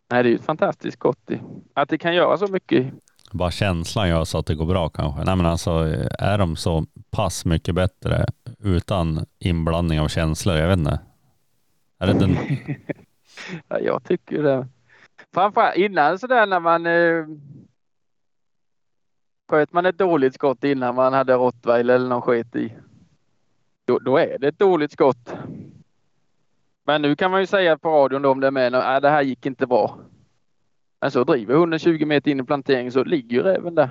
[0.10, 1.32] Nej, det är ju ett fantastiskt gott.
[1.32, 1.42] i-
[1.74, 2.94] Att det kan göra så mycket.
[3.32, 5.24] Bara känslan gör så att det går bra kanske.
[5.24, 5.72] Nej men alltså
[6.20, 8.26] är de så pass mycket bättre
[8.60, 10.56] utan inblandning av känslor?
[10.56, 11.00] Jag vet inte.
[12.02, 12.38] Är det den,
[13.68, 14.68] Ja, jag tycker det.
[15.34, 17.26] Framförallt innan sådär när man eh,
[19.50, 22.74] sköt man ett dåligt skott innan man hade rottweiler eller någon skit i.
[23.86, 25.34] Då, då är det ett dåligt skott.
[26.84, 29.10] Men nu kan man ju säga på radion då om det är med, att det
[29.10, 30.00] här gick inte bra.
[31.02, 33.90] Men så driver hunden 20 meter in i planteringen så ligger ju räven där.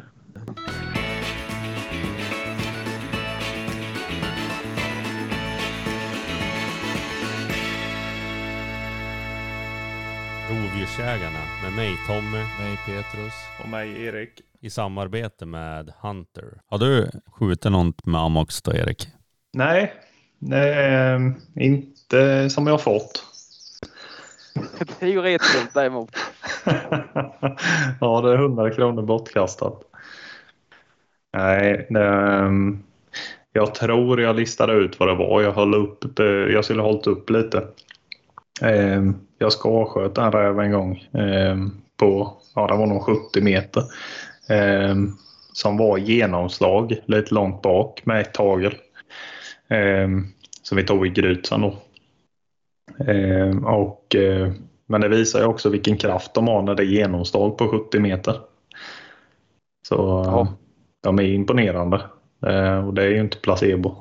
[10.80, 13.32] Rovdjursjägarna med mig Tommy Nej Petrus.
[13.62, 14.30] Och mig Erik.
[14.60, 16.60] i samarbete med Hunter.
[16.66, 19.08] Har du skjutit något med Amox då Erik?
[19.52, 19.94] Nej,
[20.52, 21.20] eh,
[21.64, 23.24] inte som jag har fått.
[25.00, 26.10] Det är ju retfullt däremot.
[28.00, 29.82] ja, det är 100 kronor bortkastat.
[31.36, 32.82] Nej, det, ehm,
[33.52, 35.42] jag tror jag listade ut vad det var.
[35.42, 37.68] Jag, höll upp, det- jag skulle ha hållit upp lite.
[38.62, 43.82] Ehm, Jag skavsköt en räv en gång ehm, på, ja det var nog 70 meter.
[44.48, 45.12] Ehm,
[45.52, 48.74] Som var genomslag lite långt bak med ett tagel.
[49.68, 50.26] Ehm,
[50.62, 51.74] Som vi tog i grytan då.
[53.12, 54.52] Ehm, Och eh,
[54.86, 58.00] men det visar ju också vilken kraft de har när det är genomslag på 70
[58.00, 58.40] meter.
[59.88, 59.94] Så
[60.26, 60.48] Ja.
[61.02, 61.96] de är imponerande.
[62.46, 63.96] Eh, Och det är ju inte placebo.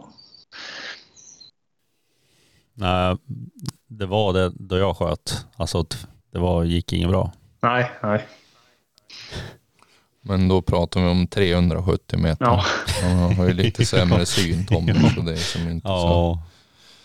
[2.73, 3.17] Nej,
[3.89, 5.45] det var det då jag sköt.
[5.55, 5.85] Alltså
[6.31, 7.31] det var, gick inget bra.
[7.61, 8.25] Nej, nej.
[10.21, 12.45] Men då pratar vi om 370 meter.
[12.45, 12.63] Ja.
[13.01, 14.93] Han har ju lite sämre syn Tommy.
[15.15, 16.43] Så det är som inte så Ja,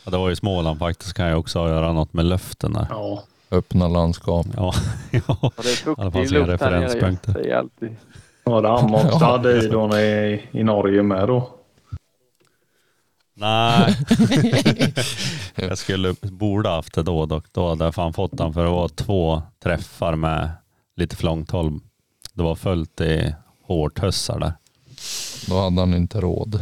[0.04, 1.14] ja, det var i Småland faktiskt.
[1.14, 2.86] Kan jag också göra något med löften där.
[2.90, 3.22] Ja.
[3.50, 4.46] öppna landskap.
[4.56, 4.74] Ja,
[5.10, 5.52] ja.
[5.56, 6.40] Det är fuktig luft nere.
[6.40, 6.46] ju.
[6.46, 7.32] referenspunkter.
[7.32, 7.96] Det är alltid.
[8.44, 11.50] Var det du hade i då i, i Norge med då?
[13.34, 13.96] Nej.
[15.68, 17.44] jag skulle, borde haft det då dock.
[17.52, 20.50] Då hade jag fan fått den för det var två träffar med
[20.96, 21.80] lite för långt håll.
[22.32, 24.52] Det var fullt i hårtössar där.
[25.48, 26.60] Då hade han inte råd.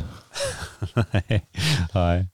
[1.12, 1.46] Nej.
[1.94, 2.28] Nej.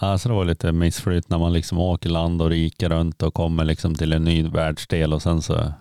[0.00, 3.64] Alltså det var lite missflytt när man liksom åker land och rike runt och kommer
[3.64, 5.72] liksom till en ny världsdel och sen så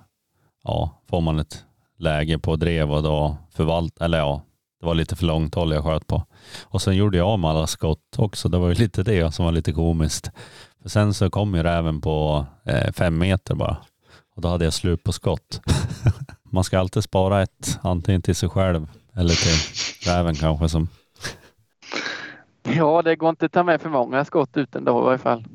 [0.63, 1.65] ja, får man ett
[1.97, 4.41] läge på drev och då förvalt, eller ja,
[4.79, 6.23] det var lite för långt håll jag sköt på.
[6.63, 8.49] Och sen gjorde jag av med alla skott också.
[8.49, 10.31] Det var ju lite det som var lite komiskt.
[10.81, 13.77] För sen så kom ju räven på eh, fem meter bara.
[14.35, 15.61] Och då hade jag slut på skott.
[16.51, 20.87] Man ska alltid spara ett, antingen till sig själv eller till räven kanske som
[22.63, 25.45] Ja, det går inte att ta med för många skott ut dag i varje fall.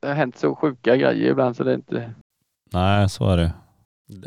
[0.00, 2.14] Det har hänt så sjuka grejer ibland så det är inte...
[2.72, 3.52] Nej, så är det.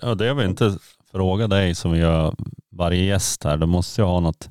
[0.01, 0.77] Ja, det jag vill inte
[1.11, 2.33] fråga dig som vi gör
[2.71, 3.57] varje gäst här.
[3.57, 4.49] Då måste jag ha något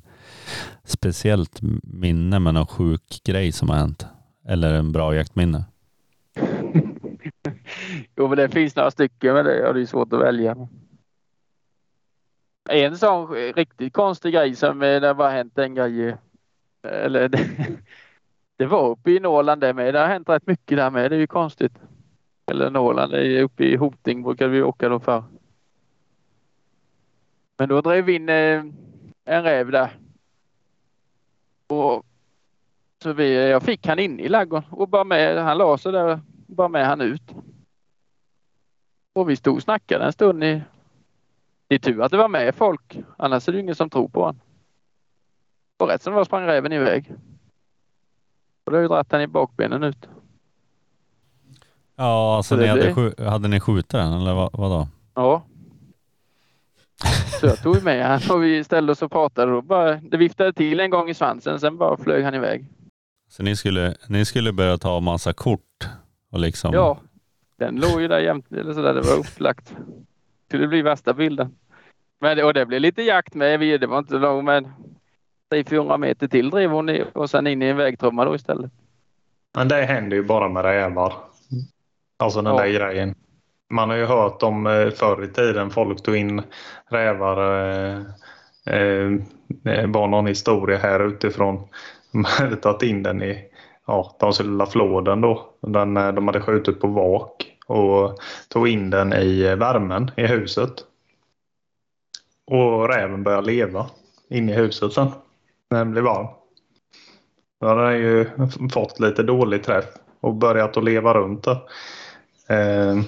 [0.83, 4.05] speciellt minne med någon sjuk grej som har hänt.
[4.47, 5.65] Eller en bra jaktminne.
[8.15, 10.67] jo, men det finns några stycken men det är svårt att välja.
[12.69, 16.07] En sån riktigt konstig grej som eh, det har hänt en grej.
[16.07, 16.15] Eh,
[16.81, 17.49] eller det,
[18.57, 19.93] det var uppe i Norrland det med.
[19.93, 21.11] Det har hänt rätt mycket där med.
[21.11, 21.73] Det är ju konstigt.
[22.51, 25.23] Eller Norrland, det är uppe i Hoting brukade vi åka då för.
[27.57, 28.63] Men då drev vi in eh,
[29.25, 29.97] en räv där.
[31.67, 32.05] Och
[33.03, 36.19] så vi, jag fick han in i ladugården och bara med, han la sig där
[36.47, 37.33] bara med han ut.
[39.13, 40.43] Och vi stod och snackade en stund.
[40.43, 40.61] I,
[41.67, 44.19] det är tur att det var med folk, annars är det ingen som tror på
[44.19, 44.39] honom.
[45.77, 47.13] Och rätt som det var sprang räven iväg.
[48.63, 50.07] Och då dragit den i bakbenen ut.
[51.95, 54.87] Ja, alltså Så ni hade, hade ni skjutit den eller vad, vadå?
[55.13, 55.43] Ja.
[57.39, 60.53] Så jag tog med han och vi ställde oss och pratade och bara, det viftade
[60.53, 62.65] till en gång i svansen, sen bara flög han iväg.
[63.29, 65.87] Så ni skulle, ni skulle börja ta massa kort
[66.31, 66.73] och liksom...
[66.73, 66.97] Ja,
[67.57, 69.75] den låg ju där jämte, eller sådär, det var upplagt.
[70.47, 71.55] Skulle bli värsta bilden.
[72.21, 74.67] Men det, och det blev lite jakt med, vi, det var inte långt men
[75.51, 78.71] 300-400 meter till drev hon i, och sen in i en vägtrumma då istället.
[79.55, 81.13] Men det händer ju bara med rävar.
[82.17, 82.61] Alltså den Ja.
[82.61, 83.15] där grejen.
[83.69, 86.41] Man har ju hört om eh, förr i tiden folk tog in
[86.89, 87.37] rävar.
[89.63, 91.67] Det var någon historia här utifrån.
[92.11, 93.45] De hade tagit in den i
[93.87, 95.49] ja, de skulle flåden då.
[95.61, 100.71] Den, de hade skjutit på vak och tog in den i värmen i huset.
[102.47, 103.85] Och räven började leva
[104.29, 105.07] inne i huset sen.
[105.69, 106.27] När den blev varm.
[107.61, 108.29] Då hade den ju
[108.73, 109.85] fått lite dålig träff
[110.19, 111.59] och börjat att leva runt där.
[112.49, 113.01] Eh,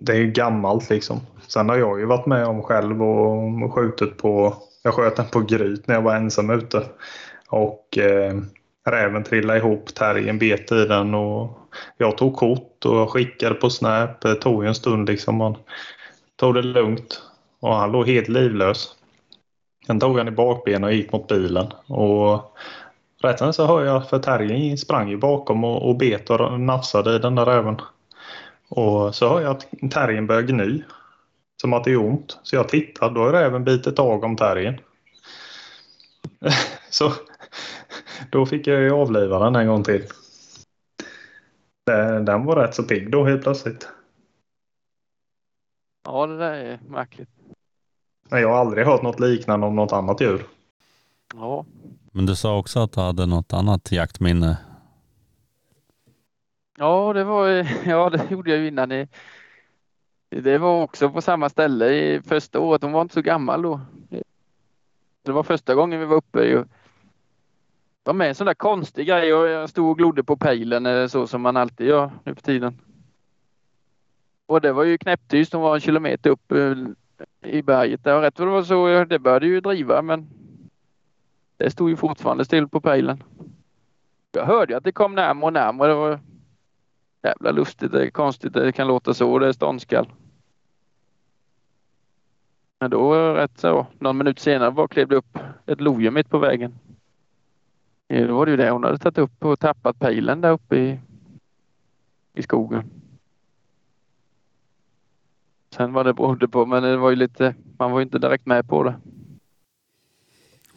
[0.00, 1.20] det är ju gammalt liksom.
[1.46, 4.54] Sen har jag ju varit med om själv och skjutit på...
[4.82, 6.82] Jag sköt den på gryt när jag var ensam ute.
[7.48, 8.34] Och eh,
[8.86, 11.58] räven trillade ihop, terriern bet i den och
[11.96, 14.20] jag tog kort och skickade på Snap.
[14.20, 15.36] Det tog ju en stund liksom.
[15.36, 15.56] Man
[16.36, 17.22] tog det lugnt
[17.60, 18.94] och han låg helt livlös.
[19.86, 21.66] Sen tog han i bakbenen och gick mot bilen.
[21.86, 22.56] Och
[23.22, 27.16] rätt sen så hör jag för terriern sprang ju bakom och, och bet och nafsade
[27.16, 27.76] i den där räven.
[28.68, 30.82] Och så hör jag att terriern börjar gny.
[31.60, 32.38] Som att det är ont.
[32.42, 34.80] Så jag tittar, då har räven bitit tag om terriern.
[36.90, 37.12] så
[38.30, 40.04] då fick jag ju avliva den en gång till.
[41.86, 43.88] Den, den var rätt så pigg då helt plötsligt.
[46.04, 47.28] Ja, det där är märkligt.
[48.30, 50.46] Men jag har aldrig hört något liknande om något annat djur.
[51.34, 51.64] Ja,
[52.12, 54.56] Men du sa också att du hade något annat jaktminne
[56.78, 57.48] ja det var
[57.86, 58.92] ja, det gjorde jag ju innan.
[58.92, 59.08] I,
[60.30, 62.82] det var också på samma ställe i första året.
[62.82, 63.80] Hon var inte så gammal då.
[65.22, 66.42] Det var första gången vi var uppe.
[66.42, 66.56] Ju.
[66.56, 66.66] Det
[68.10, 71.06] var med en sån där konstig grej och jag stod och glodde på pejlen eh,
[71.06, 72.78] så som man alltid gör nu för tiden.
[74.46, 75.52] Och det var ju knäpptyst.
[75.52, 76.74] Hon var en kilometer upp eh,
[77.42, 78.20] i berget där.
[78.20, 80.28] Rätt vad det var så, det började ju driva men
[81.56, 83.22] det stod ju fortfarande still på pejlen.
[84.32, 86.20] Jag hörde ju att det kom närmare och närmare.
[87.26, 87.92] Jävla lustigt.
[87.92, 89.38] Det är konstigt det kan låta så.
[89.38, 90.08] Det är ståndskall.
[92.80, 96.38] Men då rätt så, någon minut senare bara klev det upp ett lodjur mitt på
[96.38, 96.78] vägen.
[98.08, 101.00] Då var det ju det hon hade tagit upp och tappat pejlen där uppe i,
[102.34, 102.90] i skogen.
[105.70, 108.46] Sen vad det berodde på, men det var ju lite, man var ju inte direkt
[108.46, 108.94] med på det.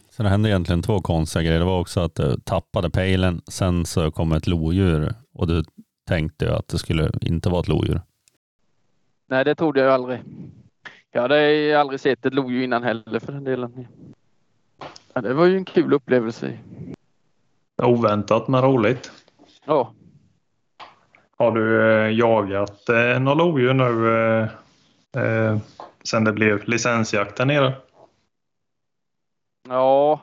[0.10, 1.60] Så det hände egentligen två konstiga grejer.
[1.60, 5.64] Det var också att du tappade pejlen, sen så kom ett lodjur och du
[6.10, 8.01] tänkte ju att det skulle inte vara ett lodjur.
[9.28, 10.20] Nej, det trodde jag aldrig.
[11.12, 13.88] Jag hade aldrig sett ett lodjur innan heller för den delen.
[15.14, 16.57] Ja, det var ju en kul upplevelse.
[17.84, 19.12] Oväntat men roligt.
[19.66, 19.93] Ja,
[21.38, 23.89] Har du eh, jagat eh, några lodjur nu
[25.14, 25.57] eh, eh,
[26.03, 27.74] sen det blev licensjakt där nere?
[29.70, 30.22] ja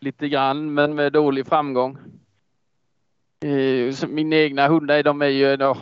[0.00, 1.98] lite grann men med dålig framgång.
[3.40, 5.76] Eh, Mina egna hundar de är ju ja,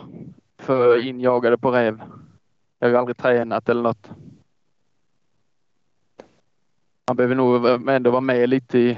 [0.57, 2.01] för injagade på räv.
[2.79, 4.09] Jag har ju aldrig tränat eller något.
[7.07, 8.97] Han behöver nog ändå vara med lite i...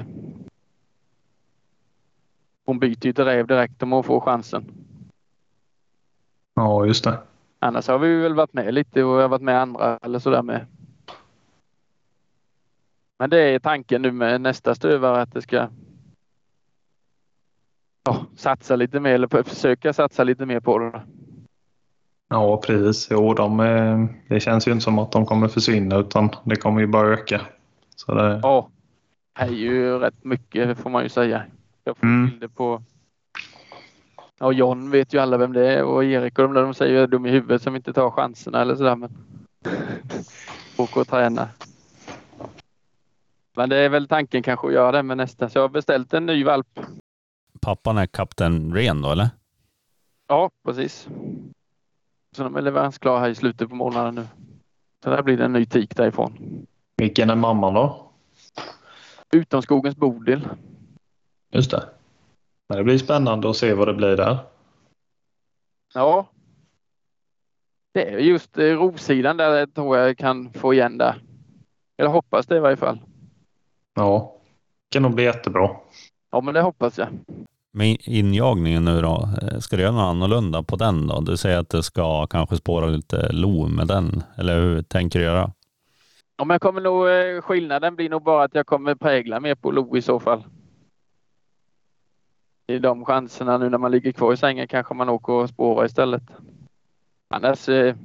[2.65, 4.71] Hon byter ju till räv direkt om hon får chansen.
[6.53, 7.19] Ja, just det.
[7.59, 10.41] Annars har vi väl varit med lite och jag har varit med andra eller sådär
[10.41, 10.65] med.
[13.17, 15.67] Men det är tanken nu med nästa stövare att det ska
[18.03, 21.01] ja, satsa lite mer eller försöka satsa lite mer på det.
[22.29, 23.07] Ja, precis.
[23.11, 26.81] Jo, de, eh, det känns ju inte som att de kommer försvinna utan det kommer
[26.81, 27.41] ju bara öka.
[27.95, 28.39] Så det...
[28.43, 28.69] Ja,
[29.37, 31.43] det är ju rätt mycket får man ju säga.
[31.83, 32.29] Jag får Mm.
[32.29, 32.81] bilder på
[34.39, 36.93] Ja, John vet ju alla vem det är och Erik och de där de säger
[36.93, 38.95] jag är dum i huvudet som inte tar chanserna eller sådär.
[38.95, 39.09] Men...
[40.77, 41.47] Åker och tränar.
[43.55, 45.49] Men det är väl tanken kanske att göra det med nästa.
[45.49, 46.79] Så jag har beställt en ny valp.
[47.61, 49.29] Pappan är kapten Ren då eller?
[50.27, 51.07] Ja, precis.
[52.35, 54.27] Så de är leveransklara här i slutet på månaden nu.
[55.03, 56.65] Så där blir det en ny tik därifrån.
[56.97, 58.11] Vilken är mamman då?
[59.31, 60.47] Utomskogens Bodil.
[61.51, 61.89] Just det.
[62.69, 64.37] Men det blir spännande att se vad det blir där.
[65.93, 66.25] Ja.
[67.93, 71.21] Det är just eh, rovsidan där jag tror jag kan få igen där.
[71.97, 72.99] Eller hoppas det i varje fall.
[73.93, 74.35] Ja,
[74.89, 75.69] det kan nog bli jättebra.
[76.31, 77.07] Ja, men det hoppas jag.
[77.73, 81.21] Med injagningen nu då, eh, ska du göra något annorlunda på den då?
[81.21, 85.25] Du säger att det ska kanske spåra lite lo med den, eller hur tänker du
[85.25, 85.51] göra?
[86.37, 89.55] Ja, men jag kommer nog, eh, skillnaden blir nog bara att jag kommer prägla mer
[89.55, 90.43] på Lo i så fall.
[92.67, 95.85] I de chanserna nu när man ligger kvar i sängen kanske man åker och spårar
[95.85, 96.23] istället.
[97.27, 97.95] Annars, eh,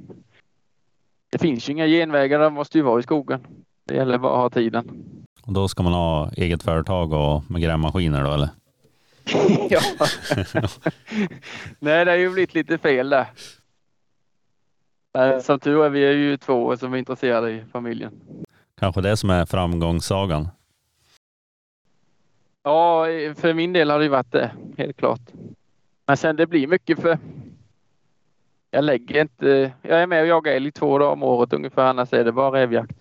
[1.31, 3.39] det finns ju inga genvägar, de måste ju vara i skogen.
[3.85, 5.05] Det gäller bara att ha tiden.
[5.43, 8.49] Och då ska man ha eget företag och med grävmaskiner då eller?
[9.69, 9.81] ja.
[11.79, 13.25] Nej, det har ju blivit lite fel där.
[15.17, 18.11] Eh, Som tur är, vi är ju två som är intresserade i familjen.
[18.79, 20.47] Kanske det som är framgångssagan.
[22.63, 23.05] Ja,
[23.35, 25.21] för min del har det ju varit det, helt klart.
[26.07, 27.17] Men sen det blir mycket för...
[28.71, 29.71] Jag lägger inte...
[29.81, 32.59] Jag är med och jagar älg två dagar om året ungefär, annars är det bara
[32.59, 32.95] rävjakt.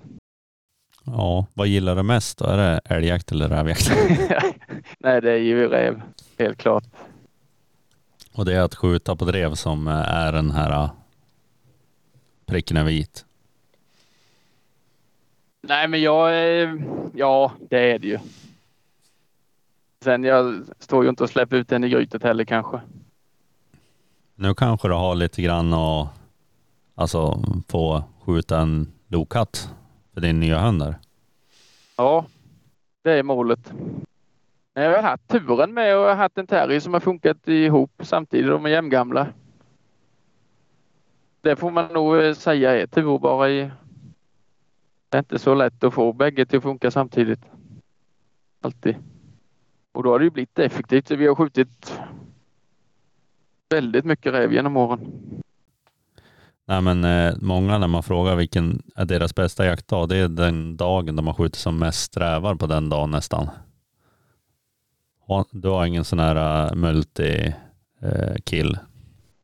[1.06, 2.44] Ja, vad gillar du mest då?
[2.44, 3.90] Är det älgjakt eller rävjakt?
[4.98, 6.02] Nej, det är ju räv,
[6.38, 6.84] helt klart.
[8.32, 10.90] Och det är att skjuta på drev som är den här äh,
[12.46, 13.24] pricken är vit.
[15.62, 16.32] Nej, men jag...
[17.14, 18.18] Ja, det är det ju.
[20.04, 22.80] Sen jag står ju inte och släpper ut den i grytet heller kanske.
[24.34, 26.06] Nu kanske du har lite grann och
[26.94, 29.70] alltså få skjuta en lokatt
[30.16, 30.94] för din nya hund där.
[31.96, 32.26] Ja,
[33.02, 33.72] det är målet.
[34.74, 38.50] Jag har haft turen med och haft en terrier som har funkat ihop samtidigt.
[38.50, 39.28] De är jämngamla.
[41.40, 43.70] Det får man nog eh, säga är tur bara i...
[45.08, 47.44] Det är inte så lätt att få bägge till att funka samtidigt.
[48.60, 48.96] Alltid.
[49.92, 51.10] Och då har det ju blivit effektivt.
[51.10, 52.00] Vi har skjutit
[53.68, 55.12] väldigt mycket räv genom åren.
[56.68, 60.76] Nej men eh, många när man frågar vilken är deras bästa jaktdag, det är den
[60.76, 63.48] dagen de har skjutit som mest strävar på den dagen nästan.
[65.50, 68.74] Du har ingen sån här eh, multi-kill.
[68.74, 68.80] Eh,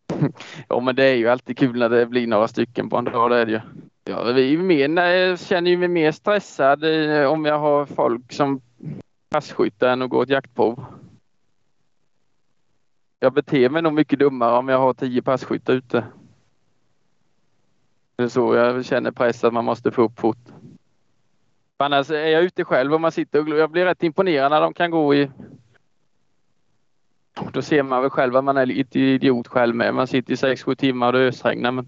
[0.69, 3.31] ja, men det är ju alltid kul när det blir några stycken på en dag.
[3.31, 3.61] Det är det ju.
[4.05, 6.85] Ja, vi är mer, nej, eh, jag känner ju mig mer stressad
[7.27, 8.61] om jag har folk som
[9.31, 10.85] passkyttar än att gå ett jaktprov.
[13.21, 16.05] Jag beter mig nog mycket dummare om jag har tio passkyttar ute.
[18.17, 20.49] Det är så jag känner press att man måste få upp fort.
[21.77, 24.75] Annars är jag ute själv och man sitter och jag blir rätt imponerad när de
[24.75, 25.31] kan gå i
[27.53, 29.95] då ser man väl själv att man är lite idiot själv med.
[29.95, 31.87] Man sitter i 6-7 timmar och det ösregnar men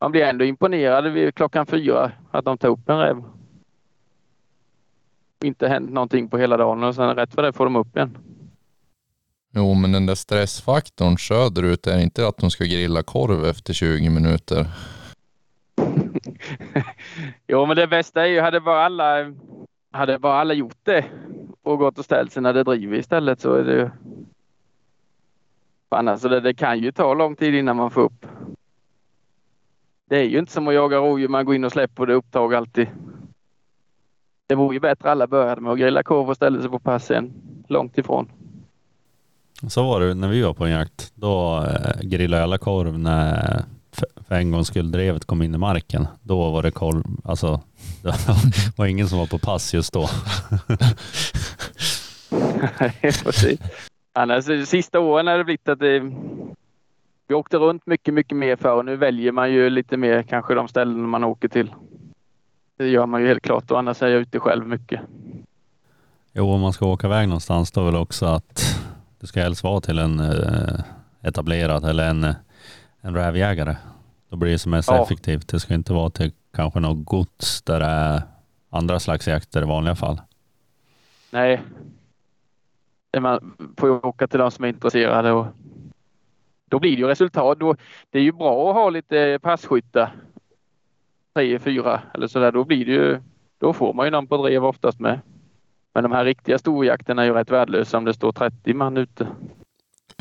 [0.00, 3.22] man blir ändå imponerad vid klockan fyra att de tar upp en räv.
[5.44, 8.18] Inte hänt någonting på hela dagen och sen rätt för det får de upp igen.
[9.54, 14.10] Jo, men den där stressfaktorn söderut är inte att de ska grilla korv efter 20
[14.10, 14.66] minuter.
[17.46, 19.32] jo men det bästa är ju hade bara alla
[19.92, 21.04] hade bara alla gjort det
[21.62, 23.90] och gått och ställt sig när det driver istället så är det ju
[25.90, 28.26] Fan alltså det, det kan ju ta lång tid innan man får upp.
[30.08, 32.54] Det är ju inte som att jaga rådjur, man går in och släpper det upptag
[32.54, 32.88] alltid.
[34.46, 37.06] Det vore ju bättre alla började med att grilla korv och ställde sig på pass
[37.06, 37.32] sen,
[37.68, 38.28] långt ifrån.
[39.68, 41.12] Så var det när vi var på en jakt.
[41.14, 43.64] Då eh, grillade alla korv när
[43.96, 46.06] för, för en gångs skull drevet kom in i marken.
[46.22, 47.60] Då var det korv, alltså
[48.02, 50.08] det var ingen som var på pass just då.
[54.12, 56.00] Annars, de sista åren har det blivit att det,
[57.28, 60.54] vi åkte runt mycket, mycket mer förr och nu väljer man ju lite mer kanske
[60.54, 61.74] de ställen man åker till.
[62.78, 65.00] Det gör man ju helt klart och annars är jag ute själv mycket.
[66.32, 68.80] Jo, om man ska åka iväg någonstans då väl också att
[69.20, 70.80] det ska helst vara till en eh,
[71.22, 72.34] etablerad eller en,
[73.00, 73.76] en rävjägare.
[74.28, 75.02] Då blir det som mest Ja.
[75.02, 75.48] effektivt.
[75.48, 78.22] Det ska inte vara till kanske något gods där det är
[78.70, 80.20] andra slags jakter i vanliga fall.
[81.30, 81.62] Nej.
[83.20, 85.46] Man får åka till de som är intresserade och
[86.70, 87.58] då blir det ju resultat.
[87.58, 87.76] Då,
[88.10, 90.12] det är ju bra att ha lite passkyttar.
[91.34, 92.52] Tre, fyra eller sådär.
[92.52, 93.20] Då blir det ju,
[93.58, 95.20] då får man ju någon på drev oftast med.
[95.94, 99.26] Men de här riktiga storjakterna är ju rätt värdelösa om det står 30 man ute.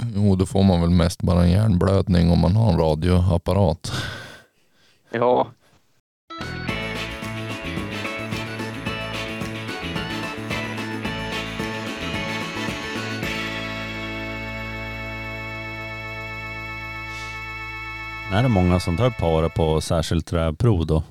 [0.15, 3.91] Jo, då får man väl mest bara en hjärnblödning om man har en radioapparat.
[5.11, 5.47] Ja,
[18.31, 21.03] Är det många som tar upp hare på särskilt rävprov då?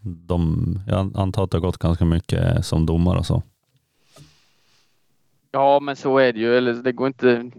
[0.00, 3.42] De, jag antar att det har gått ganska mycket som domare och så.
[5.50, 6.56] ja men så är det ju.
[6.56, 7.50] Eller det går inte.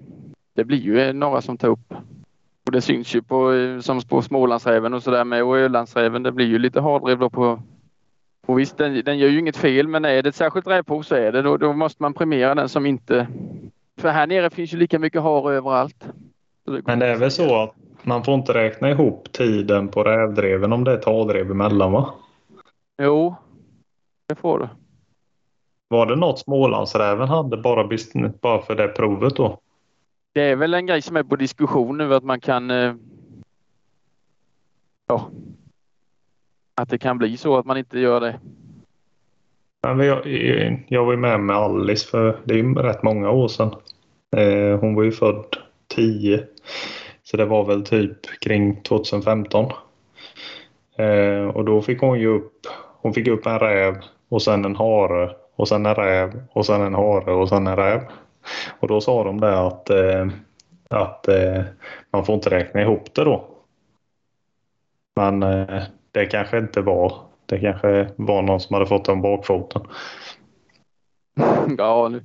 [0.57, 1.93] Det blir ju några som tar upp.
[2.65, 6.23] Och det syns ju på, eh, som på Smålandsräven och sådär med och Ölandsräven.
[6.23, 7.59] Det blir ju lite hardrev då på
[8.47, 11.15] och visst, den, den gör ju inget fel, men är det ett särskilt rävprov så
[11.15, 13.27] är det då, då måste man premiera den som inte...
[13.97, 16.07] För här nere finns ju lika mycket hare överallt.
[16.65, 20.73] Går Men det är väl så att man får inte räkna ihop tiden på rävdreven
[20.73, 22.13] om det är ett hardrev emellan va?
[23.01, 23.35] Jo,
[24.27, 24.67] det får du.
[25.87, 27.89] Var det något Smålandsräven hade bara,
[28.41, 29.59] bara för det provet då?
[30.37, 32.71] Det är väl en grej som är på diskussion nu att man kan...
[32.71, 32.93] Eh,
[35.07, 35.31] ja.
[36.75, 38.39] Att det kan bli så att man inte gör det.
[39.81, 40.27] Jag,
[40.87, 43.75] jag var ju med med Alice för det är ju rätt många år sedan.
[44.35, 45.45] Eh, hon var ju född
[45.87, 46.43] 10.
[47.23, 49.71] Så det var väl typ kring 2015.
[50.97, 52.67] Eh, och då fick hon ju upp,
[53.01, 53.95] hon fick upp en räv
[54.29, 57.75] och sen en hare och sen en räv och sen en hare och sen en
[57.75, 58.01] räv.
[58.79, 60.27] Och då sa de det att, eh,
[60.89, 61.63] att eh,
[62.11, 63.45] man får inte räkna ihop det då.
[65.15, 67.13] Men eh, det kanske inte var
[67.45, 69.81] det kanske var någon som hade fått den bakfoten.
[71.77, 72.23] Ja, nu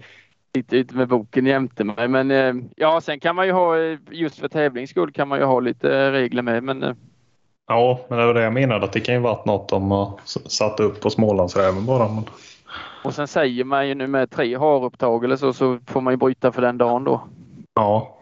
[0.54, 2.08] sitter inte med boken jämte mig.
[2.08, 3.76] Men ja, sen kan man ju ha,
[4.10, 6.62] just för tävlings skull kan man ju ha lite regler med.
[6.62, 6.96] Men
[7.66, 10.20] Ja, men det var det jag menade att det kan ju varit något de har
[10.48, 12.08] satt upp på Smålandsräven bara.
[12.08, 12.24] Men...
[13.04, 16.16] och sen säger man ju nu med tre harupptag eller så, så får man ju
[16.16, 17.20] bryta för den dagen då.
[17.74, 18.18] Ja,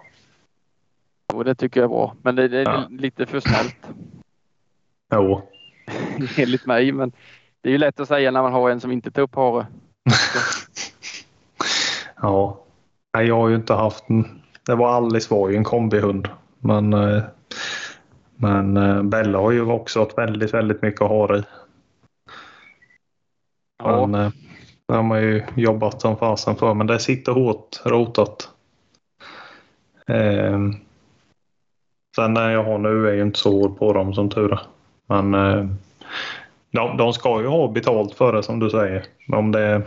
[1.35, 2.15] Och det tycker jag är bra.
[2.23, 2.85] Men det, det är Ja.
[2.91, 3.77] lite för snällt
[5.13, 5.43] jo.
[6.37, 6.93] enligt mig.
[6.93, 7.13] Men
[7.61, 9.67] det är ju lätt att säga när man har en som inte tar upp hare.
[12.23, 12.59] Ja.
[13.15, 14.41] Nej, jag har ju inte haft en...
[14.67, 16.29] Det var Alice var ju en kombihund.
[16.59, 17.23] Men, eh,
[18.37, 21.43] men eh, Bella har ju också haft väldigt, väldigt mycket hare i.
[23.85, 24.33] Ja, Men eh,
[24.89, 26.75] det har man ju jobbat som fasen för.
[26.75, 28.49] Men det sitter hårt rotat.
[30.07, 30.59] Eh,
[32.17, 34.61] sen den jag har nu är ju inte så hård på dem som tur är.
[35.07, 35.67] Men eh,
[36.71, 39.05] de, de ska ju ha betalt för det som du säger.
[39.33, 39.83] Om det,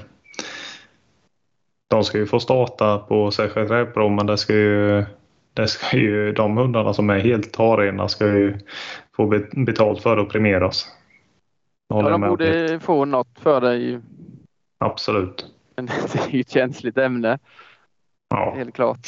[1.89, 5.05] de ska ju få starta på särskilt rävprov men det ska ju,
[5.53, 8.57] det ska ju de hundarna som är helt harrena ska ju
[9.15, 10.87] få betalt för att premieras.
[11.87, 13.75] Ja de borde få något för det.
[13.75, 14.01] ju.
[14.77, 15.45] Absolut.
[15.75, 17.39] Men det är ju ett känsligt ämne,
[18.29, 18.53] Ja.
[18.55, 18.99] helt klart.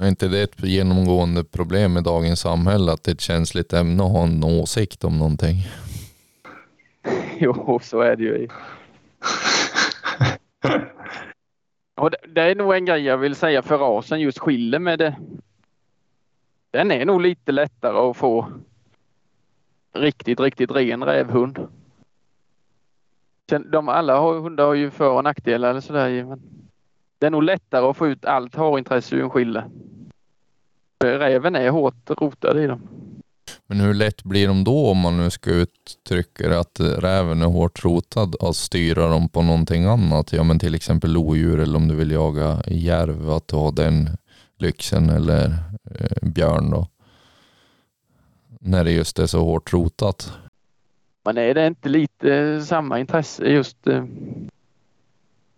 [0.00, 4.02] Är inte det ett genomgående problem i dagens samhälle att det är ett känsligt ämne
[4.04, 5.56] att ha en åsikt om någonting?
[7.38, 8.48] Jo, så är det ju.
[11.96, 14.98] Och det, det är nog en grej jag vill säga för rasen, just skiljer med
[14.98, 15.16] det.
[16.70, 18.52] Den är nog lite lättare att få
[19.92, 21.58] riktigt, riktigt ren rävhund.
[23.50, 26.24] Sen, de alla har, hundar har ju för och nackdelar eller sådär.
[26.24, 26.42] Men
[27.18, 29.64] det är nog lättare att få ut allt harintresse ur en skille.
[31.04, 32.88] Räven är hårt rotad i dem.
[33.66, 37.46] Men hur lätt blir de då om man nu ska uttrycka det att räven är
[37.46, 40.32] hårt rotad att styra dem på någonting annat?
[40.32, 44.08] Ja men till exempel lodjur eller om du vill jaga järv att du har den
[44.58, 45.44] lyxen eller
[45.94, 46.86] eh, björn då.
[48.62, 50.32] När det just är så hårt rotat.
[51.24, 53.86] Men är det inte lite eh, samma intresse just...
[53.86, 54.04] Eh,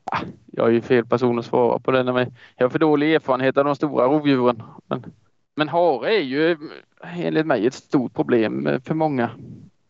[0.05, 2.13] ah, jag är ju fel person att svara på det.
[2.13, 4.63] men Jag har för dålig erfarenhet av de stora rovdjuren.
[4.87, 5.05] Men,
[5.55, 9.31] men hare är ju eh, enligt mig ett stort problem eh, för många.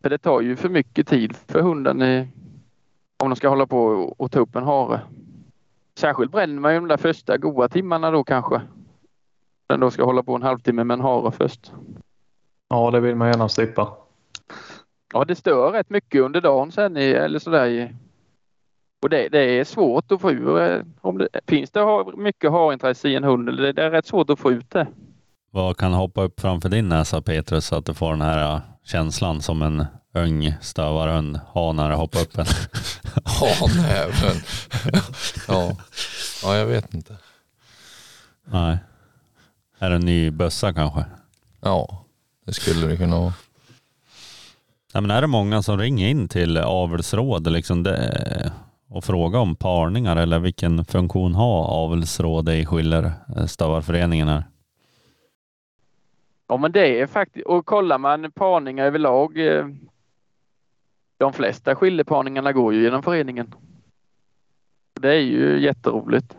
[0.02, 2.26] För det tar ju för mycket tid för hunden eh,
[3.16, 5.00] om de ska hålla på och, och ta upp en hare.
[5.94, 8.60] Särskilt bränner man ju de där första goda timmarna då kanske.
[9.66, 11.72] Den då ska hålla på en halvtimme med en hare först
[12.72, 13.88] ja, det vill man gärna slippa.
[15.12, 17.66] Ja, det stör rätt mycket under dagen sen i, eller sådär.
[17.66, 17.94] i-
[19.02, 20.60] Och det, det är svårt att få ur.
[20.60, 23.90] eh, Om det, finns det har, mycket harintresse i en hund, eller det, det är
[23.90, 24.86] rätt svårt att få ut det.
[25.50, 28.60] Vad kan hoppa upp framför din näsa Petrus så att du får den här äh,
[28.84, 32.44] känslan som en ung stövarhund har när det hoppar upp en?
[33.40, 34.36] Ja, näven.
[35.48, 35.76] ja.
[36.42, 37.16] ja, jag vet inte.
[38.44, 38.78] Nej.
[39.78, 41.04] Är det en ny bössa kanske?
[41.60, 42.01] Ja,
[42.52, 43.32] det skulle det kunna vara.
[44.94, 48.52] Nej, men är det många som ringer in till avelsråd liksom det,
[48.88, 54.44] och frågar om parningar eller vilken funktion har avelsrådet i Skiller eh, här?
[56.48, 59.66] Ja, men det är faktiskt, och kollar man parningar överlag, eh,
[61.18, 63.54] de flesta skiljeparningarna går ju genom föreningen.
[65.00, 66.36] Det är ju jätteroligt.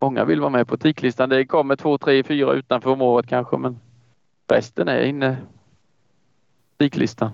[0.00, 1.28] Många vill vara med på tiklistan.
[1.28, 3.78] Det kommer två, tre, fyra utanför om året kanske, men
[4.48, 5.36] resten är inne
[6.78, 7.32] tiklistan.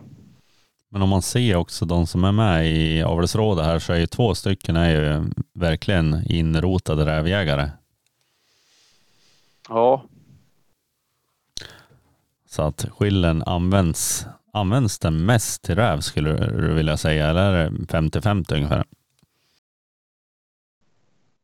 [0.88, 4.06] Men om man ser också de som är med i avelsrådet här så är ju
[4.06, 7.70] två stycken är ju verkligen inrotade rävjägare.
[9.68, 10.04] Ja,
[12.46, 17.70] Så att skillen används, används den mest till räv skulle du vilja säga eller är
[17.70, 18.84] det 50-50 ungefär?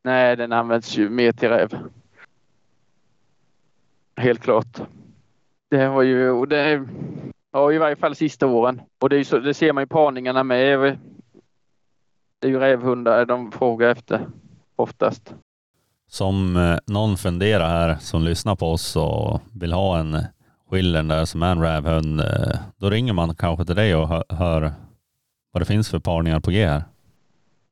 [0.03, 1.77] nej, den används ju mer till räv.
[4.15, 4.81] Helt klart.
[5.69, 6.87] Det var ju, och det,
[7.51, 8.81] ja i varje fall sista åren.
[8.99, 10.97] Och det, så, det ser man ju parningarna med.
[12.39, 14.27] Det är ju rävhundar de frågar efter
[14.75, 15.33] oftast.
[16.07, 20.17] Som eh, någon funderar här som lyssnar på oss och vill ha en
[20.69, 24.23] skillern där som är en rävhund, eh, då ringer man kanske till dig och hör,
[24.29, 24.71] hör
[25.51, 26.83] vad det finns för parningar på G här.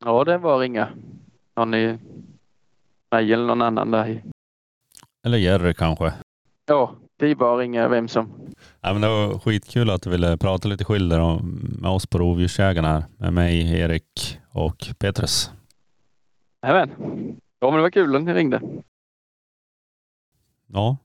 [0.05, 0.87] Ja, det var ringa.
[1.55, 1.97] Någon i
[3.11, 4.23] mig eller någon annan där.
[5.25, 6.13] Eller Jerry kanske.
[6.65, 8.53] Ja, det är bara att ringa vem som.
[8.81, 12.17] Ja, men det var skitkul att du ville prata lite skilder om- med oss på
[12.17, 13.03] Rovdjursjägarna här.
[13.17, 15.51] Med mig, Erik och Petrus.
[16.63, 16.89] Jajamän.
[17.59, 18.61] Ja, men det var kul att ni ringde.
[20.67, 20.97] Ja,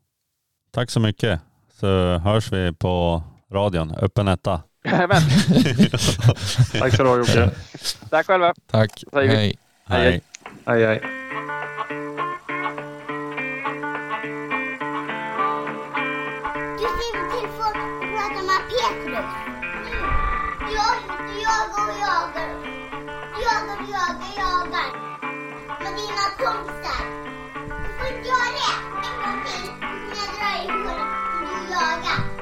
[0.71, 1.41] tack så mycket.
[1.73, 3.91] Så hörs vi på radion.
[3.95, 4.63] Öppen etta.
[4.85, 5.23] Jajamän.
[6.73, 7.51] Tack så du ha Jocke.
[8.11, 8.55] Tack själva.
[8.67, 9.05] Tack.
[9.13, 9.29] Hej.
[9.29, 9.57] Hej,
[9.87, 10.21] hej.
[10.67, 11.22] Hej
[18.93, 19.26] Backlund.
[20.61, 20.97] Jag
[21.43, 22.49] jagar och jagar.
[23.45, 24.88] Jagar och jagar, jagar.
[25.82, 27.05] Med dina kompisar.
[27.84, 28.72] Du får inte göra det
[29.09, 31.09] en gång till när jag drar i håret.
[31.40, 32.41] Du jagar.